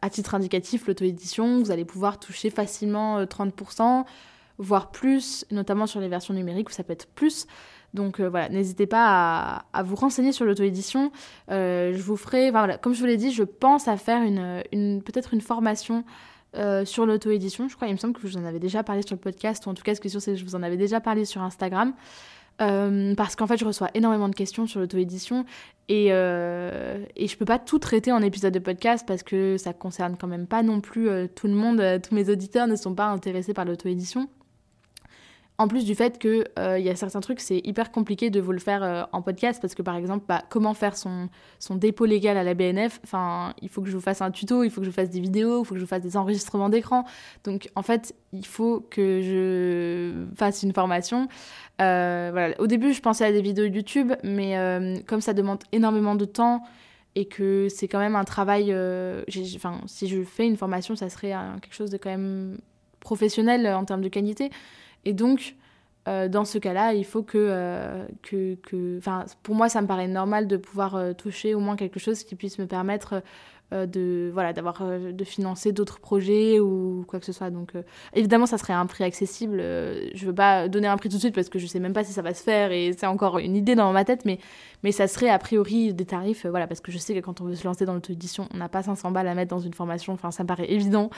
à 0.02 0.10
titre 0.10 0.36
indicatif, 0.36 0.88
l'auto-édition, 0.88 1.60
vous 1.60 1.72
allez 1.72 1.86
pouvoir 1.86 2.20
toucher 2.20 2.50
facilement 2.50 3.24
30%, 3.24 4.06
voire 4.60 4.92
plus, 4.92 5.46
notamment 5.52 5.88
sur 5.88 6.00
les 6.00 6.08
versions 6.08 6.34
numériques 6.34 6.70
où 6.70 6.74
ça 6.74 6.84
peut 6.84 6.94
être 6.94 7.08
plus. 7.08 7.48
Donc 7.94 8.20
voilà, 8.22 8.50
n'hésitez 8.50 8.86
pas 8.86 9.64
à, 9.74 9.84
vous 9.84 9.96
renseigner 9.96 10.32
sur 10.32 10.46
l'auto-édition. 10.46 11.12
je 11.50 12.02
vous 12.02 12.18
ferai, 12.18 12.52
voilà, 12.52 12.78
comme 12.78 12.94
je 12.94 13.00
vous 13.00 13.06
l'ai 13.06 13.18
dit, 13.18 13.32
je 13.32 13.44
pense 13.44 13.88
à 13.88 13.98
faire 13.98 14.22
une, 14.22 14.62
une 14.72 15.02
peut-être 15.02 15.34
une 15.34 15.42
formation 15.42 16.04
sur 16.86 17.06
l'auto-édition. 17.06 17.68
Je 17.68 17.76
crois, 17.76 17.88
il 17.88 17.94
me 17.94 17.98
semble 17.98 18.14
que 18.14 18.22
je 18.22 18.28
vous 18.28 18.38
en 18.38 18.46
avais 18.46 18.60
déjà 18.60 18.84
parlé 18.84 19.02
sur 19.02 19.16
le 19.16 19.22
podcast, 19.22 19.66
ou 19.66 19.70
en 19.70 19.74
tout 19.74 19.84
cas, 19.84 19.96
ce 19.96 20.02
que 20.02 20.10
c'est 20.10 20.32
que 20.32 20.36
je 20.36 20.44
vous 20.44 20.56
en 20.56 20.64
avais 20.64 20.78
déjà 20.78 21.00
parlé 21.00 21.26
sur 21.26 21.42
Instagram. 21.42 21.94
Euh, 22.62 23.14
parce 23.16 23.36
qu'en 23.36 23.48
fait, 23.48 23.58
je 23.58 23.66
reçois 23.66 23.90
énormément 23.94 24.30
de 24.30 24.36
questions 24.36 24.66
sur 24.66 24.80
l'auto-édition 24.80 25.46
et, 25.90 26.08
euh, 26.12 27.04
et 27.16 27.28
je 27.28 27.38
peux 27.38 27.46
pas 27.46 27.60
tout 27.60 27.78
traiter 27.78 28.12
en 28.12 28.22
épisode 28.22 28.54
de 28.54 28.60
podcast 28.60 29.06
parce 29.08 29.24
que 29.24 29.58
ça 29.58 29.74
concerne 29.74 30.18
quand 30.18 30.28
même 30.28 30.48
pas 30.48 30.64
non 30.64 30.82
plus 30.82 31.08
euh, 31.08 31.28
tout 31.28 31.48
le 31.48 31.54
monde. 31.54 31.82
tous 32.02 32.16
mes 32.16 32.30
auditeurs 32.30 32.68
ne 32.68 32.76
sont 32.76 32.96
pas 32.96 33.08
intéressés 33.08 33.54
par 33.54 33.66
l'auto-édition. 33.66 34.28
En 35.60 35.68
plus 35.68 35.86
du 35.86 35.96
fait 35.96 36.20
qu'il 36.20 36.46
il 36.58 36.84
y 36.84 36.90
a 36.90 36.96
certains 36.96 37.20
trucs, 37.20 37.40
c'est 37.40 37.62
hyper 37.64 37.92
compliqué 37.92 38.30
de 38.30 38.40
vous 38.40 38.52
le 38.52 38.60
faire 38.60 39.08
en 39.12 39.22
podcast 39.24 39.60
parce 39.60 39.74
que 39.74 39.82
par 39.82 39.96
exemple, 39.96 40.26
bah, 40.28 40.44
comment 40.50 40.76
faire 40.76 40.96
son, 40.96 41.30
son 41.58 41.76
dépôt 41.76 42.06
légal 42.06 42.38
à 42.38 42.44
la 42.44 42.54
BNF, 42.54 43.00
enfin, 43.04 43.54
il 43.64 43.70
faut 43.70 43.82
que 43.82 43.90
je 43.90 43.96
vous 43.96 44.02
fasse 44.02 44.22
un 44.22 44.30
tuto, 44.30 44.64
il 44.64 44.70
faut 44.70 44.82
que 44.82 44.86
je 44.86 44.92
vous 44.92 44.96
fasse 44.96 45.10
des 45.10 45.20
vidéos, 45.20 45.64
il 45.64 45.66
faut 45.66 45.74
que 45.74 45.80
je 45.80 45.86
vous 45.86 45.90
fasse 45.90 46.04
des 46.04 46.16
enregistrements 46.16 46.70
d'écran. 46.70 47.06
Donc 47.44 47.70
en 47.76 47.82
fait, 47.82 48.14
il 48.34 48.46
faut 48.46 48.86
que 48.92 49.22
je 49.22 50.36
fasse 50.36 50.62
une 50.62 50.74
formation. 50.74 51.28
Euh, 51.82 52.30
voilà. 52.32 52.60
Au 52.60 52.68
début, 52.68 52.94
je 52.94 53.02
pensais 53.02 53.26
à 53.26 53.32
des 53.32 53.42
vidéos 53.42 53.66
YouTube, 53.66 54.14
mais 54.24 54.58
euh, 54.58 54.98
comme 55.06 55.22
ça 55.22 55.34
demande 55.34 55.64
énormément 55.72 56.16
de 56.16 56.26
temps 56.26 56.64
et 57.16 57.26
que 57.26 57.68
c'est 57.70 57.88
quand 57.88 58.00
même 58.00 58.16
un 58.16 58.24
travail. 58.24 58.72
Euh, 58.72 59.24
enfin, 59.56 59.82
si 59.86 60.08
je 60.08 60.24
fais 60.24 60.46
une 60.46 60.58
formation, 60.58 60.96
ça 60.96 61.10
serait 61.10 61.34
quelque 61.62 61.74
chose 61.74 61.90
de 61.90 61.98
quand 61.98 62.10
même 62.10 62.58
professionnel 63.00 63.68
en 63.68 63.86
termes 63.86 64.02
de 64.02 64.10
qualité. 64.10 64.50
Et 65.06 65.14
donc, 65.14 65.56
dans 66.06 66.46
ce 66.46 66.58
cas-là, 66.58 66.94
il 66.94 67.04
faut 67.04 67.22
que, 67.22 68.06
que, 68.24 69.00
pour 69.44 69.56
moi, 69.56 69.68
ça 69.68 69.82
me 69.82 69.88
paraît 69.88 70.08
normal 70.08 70.48
de 70.48 70.56
pouvoir 70.56 71.16
toucher 71.18 71.54
au 71.54 71.60
moins 71.60 71.76
quelque 71.76 72.00
chose 72.00 72.24
qui 72.24 72.36
puisse 72.36 72.60
me 72.60 72.66
permettre 72.66 73.16
euh, 73.16 73.22
de 73.72 74.30
voilà 74.34 74.54
d'avoir 74.54 74.82
euh, 74.82 75.12
de 75.12 75.24
financer 75.26 75.74
d'autres 75.74 76.00
projets 76.00 76.60
ou 76.60 77.04
quoi 77.08 77.20
que 77.20 77.26
ce 77.26 77.34
soit. 77.34 77.50
Donc 77.50 77.76
euh, 77.76 77.84
évidemment 78.14 78.46
ça 78.46 78.58
serait 78.58 78.74
un 78.74 78.86
prix 78.86 79.04
accessible. 79.04 79.60
Je 79.60 80.26
veux 80.26 80.34
pas 80.34 80.70
donner 80.70 80.88
un 80.88 80.98
prix 80.98 81.10
tout 81.10 81.18
de 81.18 81.22
suite 81.22 81.36
parce 81.36 81.50
que 81.50 81.60
je 81.60 81.68
sais 81.68 81.80
même 81.80 81.94
pas 81.94 82.04
si 82.04 82.14
ça 82.14 82.22
va 82.22 82.34
se 82.34 82.44
faire 82.44 82.72
et 82.72 82.94
c'est 82.98 83.08
encore 83.08 83.40
une 83.40 83.56
idée 83.56 83.76
dans 83.76 83.92
ma 83.92 84.06
tête 84.06 84.26
mais 84.26 84.40
mais 84.84 84.92
ça 84.92 85.08
serait 85.08 85.30
a 85.30 85.40
priori 85.40 85.94
des 85.94 86.06
tarifs 86.06 86.46
voilà 86.46 86.68
parce 86.68 86.80
que 86.80 86.92
je 86.92 86.98
sais 86.98 87.14
que 87.14 87.20
quand 87.20 87.42
on 87.42 87.46
veut 87.46 87.56
se 87.56 87.66
lancer 87.66 87.86
dans 87.86 87.94
l'auto-édition 87.94 88.48
on 88.54 88.58
n'a 88.58 88.70
pas 88.70 88.84
500 88.84 89.12
balles 89.12 89.28
à 89.28 89.36
mettre 89.36 89.50
dans 89.50 89.60
une 89.60 89.74
formation. 89.74 90.14
Enfin 90.14 90.32
ça 90.32 90.44
me 90.44 90.48
paraît 90.48 90.72
évident. 90.72 91.10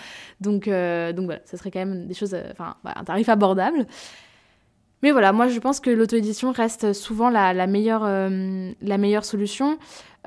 Donc 0.41 0.65
donc 0.65 1.25
voilà 1.25 1.41
ça 1.45 1.57
serait 1.57 1.71
quand 1.71 1.79
même 1.79 2.07
des 2.07 2.13
choses 2.13 2.35
enfin 2.51 2.75
un 2.83 3.03
tarif 3.03 3.29
abordable 3.29 3.85
mais 5.01 5.12
voilà, 5.12 5.31
moi 5.31 5.47
je 5.47 5.59
pense 5.59 5.79
que 5.79 5.89
l'auto-édition 5.89 6.51
reste 6.51 6.93
souvent 6.93 7.29
la, 7.29 7.67
meilleure, 7.67 8.03
la 8.03 8.97
meilleure 8.97 9.25
solution. 9.25 9.77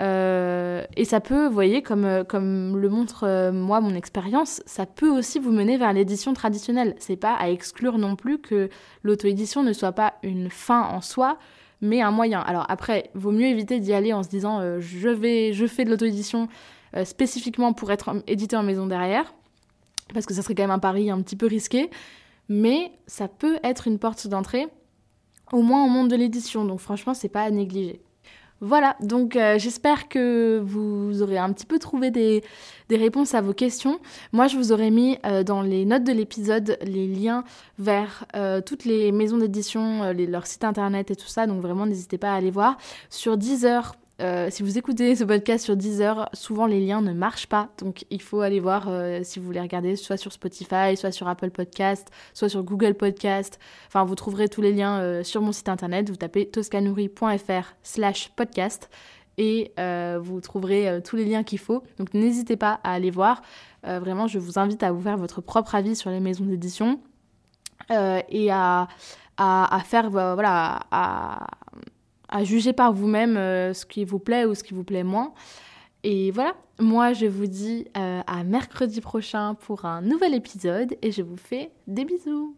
Euh, 0.01 0.85
et 0.97 1.05
ça 1.05 1.21
peut, 1.21 1.47
vous 1.47 1.53
voyez, 1.53 1.83
comme, 1.83 2.05
euh, 2.05 2.25
comme 2.25 2.79
le 2.79 2.89
montre 2.89 3.25
euh, 3.25 3.53
moi 3.53 3.81
mon 3.81 3.95
expérience, 3.95 4.63
ça 4.65 4.87
peut 4.87 5.11
aussi 5.11 5.39
vous 5.39 5.53
mener 5.53 5.77
vers 5.77 5.93
l'édition 5.93 6.33
traditionnelle. 6.33 6.95
C'est 6.99 7.17
pas 7.17 7.35
à 7.35 7.49
exclure 7.49 7.99
non 7.99 8.17
plus 8.17 8.39
que 8.39 8.71
l'auto-édition 9.03 9.63
ne 9.63 9.73
soit 9.73 9.93
pas 9.93 10.15
une 10.23 10.49
fin 10.49 10.83
en 10.83 11.03
soi, 11.03 11.39
mais 11.83 12.01
un 12.01 12.11
moyen. 12.11 12.41
Alors 12.41 12.65
après, 12.69 13.11
vaut 13.15 13.33
mieux 13.33 13.47
éviter 13.47 13.81
d'y 13.81 13.93
aller 13.93 14.13
en 14.13 14.23
se 14.23 14.29
disant 14.29 14.61
je 14.81 15.09
vais, 15.09 15.53
je 15.53 15.67
fais 15.67 15.85
de 15.85 15.91
l'auto-édition 15.91 16.49
spécifiquement 17.05 17.73
pour 17.73 17.91
être 17.91 18.23
édité 18.27 18.57
en 18.57 18.63
maison 18.63 18.87
derrière, 18.87 19.35
parce 20.15 20.27
que 20.27 20.35
ça 20.35 20.43
serait 20.43 20.55
quand 20.55 20.63
même 20.63 20.71
un 20.71 20.79
pari 20.79 21.11
un 21.11 21.21
petit 21.23 21.37
peu 21.37 21.47
risqué, 21.47 21.91
mais 22.53 22.93
ça 23.07 23.29
peut 23.29 23.59
être 23.65 23.89
une 23.89 23.99
porte 23.99 24.27
d'entrée, 24.27 24.69
au 25.53 25.63
moins 25.63 25.85
au 25.87 25.89
monde 25.89 26.09
de 26.09 26.17
l'édition. 26.17 26.67
Donc 26.67 26.81
franchement, 26.81 27.15
c'est 27.15 27.31
pas 27.31 27.43
à 27.43 27.51
négliger. 27.51 28.03
Voilà, 28.61 28.95
donc 29.01 29.35
euh, 29.35 29.59
j'espère 29.59 30.09
que 30.09 30.61
vous 30.65 31.21
aurez 31.21 31.39
un 31.39 31.53
petit 31.53 31.67
peu 31.67 31.81
trouvé 31.81 32.13
des, 32.13 32.45
réponses 32.91 33.35
à 33.35 33.41
vos 33.41 33.55
questions. 33.55 33.99
Moi, 34.33 34.47
je 34.49 34.57
vous 34.57 34.71
aurais 34.71 34.91
mis 34.91 35.19
euh, 35.25 35.43
dans 35.43 35.63
les 35.63 35.87
notes 35.87 36.05
de 36.05 36.13
l'épisode 36.13 36.79
les 36.83 37.09
liens 37.09 37.43
vers 37.79 38.27
euh, 38.37 38.61
toutes 38.61 38.85
les 38.85 39.11
maisons 39.11 39.39
d'édition, 39.39 40.13
leur 40.13 40.47
site 40.47 40.63
internet 40.63 41.11
et 41.11 41.17
tout 41.17 41.27
ça, 41.27 41.47
donc 41.47 41.63
vraiment 41.63 41.87
n'hésitez 41.87 42.19
pas 42.19 42.35
à 42.35 42.37
aller 42.37 42.51
voir. 42.51 42.77
Sur 43.09 43.39
Deezer, 43.39 43.97
euh, 44.23 44.49
si 44.51 44.63
vous 44.63 44.79
écoutez 44.79 45.17
ce 45.17 45.25
podcast 45.25 45.65
sur 45.65 45.77
Deezer, 45.77 46.29
souvent 46.33 46.67
les 46.67 46.79
liens 46.79 47.03
ne 47.03 47.13
marchent 47.13 47.49
pas. 47.49 47.71
Donc 47.79 48.05
il 48.11 48.23
faut 48.23 48.41
aller 48.41 48.61
voir 48.61 48.85
euh, 48.89 49.21
si 49.25 49.41
vous 49.41 49.47
voulez 49.47 49.61
regarder 49.61 49.97
soit 49.97 50.17
sur 50.17 50.33
Spotify, 50.33 50.97
soit 50.97 51.11
sur 51.11 51.27
Apple 51.27 51.51
Podcast, 51.51 52.09
soit 52.33 52.49
sur 52.49 52.63
Google 52.63 52.95
Podcast. 52.95 53.59
Enfin, 53.89 54.05
vous 54.05 54.15
trouverez 54.15 54.49
tous 54.49 54.61
les 54.61 54.73
liens 54.73 55.01
euh, 55.01 55.25
sur 55.25 55.43
mon 55.43 55.51
site 55.51 55.69
internet. 55.69 56.09
Vous 56.09 56.17
tapez 56.17 56.47
toscanouri.fr 56.47 57.75
slash 57.83 58.31
podcast 58.37 58.91
et 59.39 59.73
vous 60.21 60.41
trouverez 60.41 61.01
tous 61.03 61.17
les 61.17 61.25
liens 61.25 61.43
qu'il 61.43 61.59
faut. 61.59 61.83
Donc 61.99 62.13
n'hésitez 62.13 62.57
pas 62.57 62.81
à 62.85 62.93
aller 62.93 63.11
voir. 63.11 63.43
vraiment, 63.83 64.27
je 64.27 64.39
vous 64.39 64.59
invite 64.59 64.83
à 64.83 64.93
vous 64.93 65.01
faire 65.01 65.17
votre 65.17 65.41
propre 65.41 65.75
avis 65.75 65.97
sur 65.97 66.11
les 66.11 66.21
maisons 66.21 66.45
d'édition 66.45 67.01
et 67.91 68.51
à, 68.51 68.89
à, 69.39 69.75
à 69.77 69.81
faire, 69.81 70.11
voilà, 70.11 70.81
à 70.91 71.47
à 72.33 72.45
juger 72.45 72.73
par 72.73 72.93
vous-même 72.93 73.37
euh, 73.37 73.73
ce 73.75 73.87
qui 73.87 74.05
vous 74.05 74.19
plaît 74.19 74.45
ou 74.45 74.55
ce 74.55 74.65
qui 74.65 74.75
vous 74.75 74.85
plaît 74.85 75.05
moins. 75.05 75.33
Et 76.03 76.33
voilà, 76.33 76.55
moi 76.81 77.13
je 77.13 77.27
vous 77.27 77.47
dis 77.47 77.87
euh, 77.97 78.21
à 78.27 78.43
mercredi 78.43 79.01
prochain 79.01 79.55
pour 79.55 79.85
un 79.85 80.03
nouvel 80.03 80.35
épisode 80.35 80.97
et 81.03 81.13
je 81.13 81.23
vous 81.23 81.37
fais 81.37 81.71
des 81.87 82.05
bisous. 82.05 82.57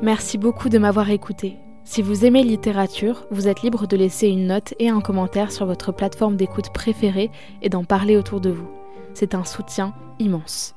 Merci 0.00 0.38
beaucoup 0.38 0.68
de 0.68 0.78
m'avoir 0.78 1.10
écouté. 1.10 1.56
Si 1.84 2.02
vous 2.02 2.24
aimez 2.24 2.44
littérature, 2.44 3.26
vous 3.30 3.48
êtes 3.48 3.62
libre 3.62 3.88
de 3.88 3.96
laisser 3.96 4.28
une 4.28 4.46
note 4.46 4.74
et 4.78 4.88
un 4.88 5.00
commentaire 5.00 5.50
sur 5.50 5.66
votre 5.66 5.90
plateforme 5.90 6.36
d'écoute 6.36 6.72
préférée 6.72 7.30
et 7.60 7.68
d'en 7.68 7.82
parler 7.82 8.16
autour 8.16 8.40
de 8.40 8.50
vous. 8.50 8.68
C'est 9.14 9.34
un 9.34 9.44
soutien 9.44 9.94
immense. 10.20 10.76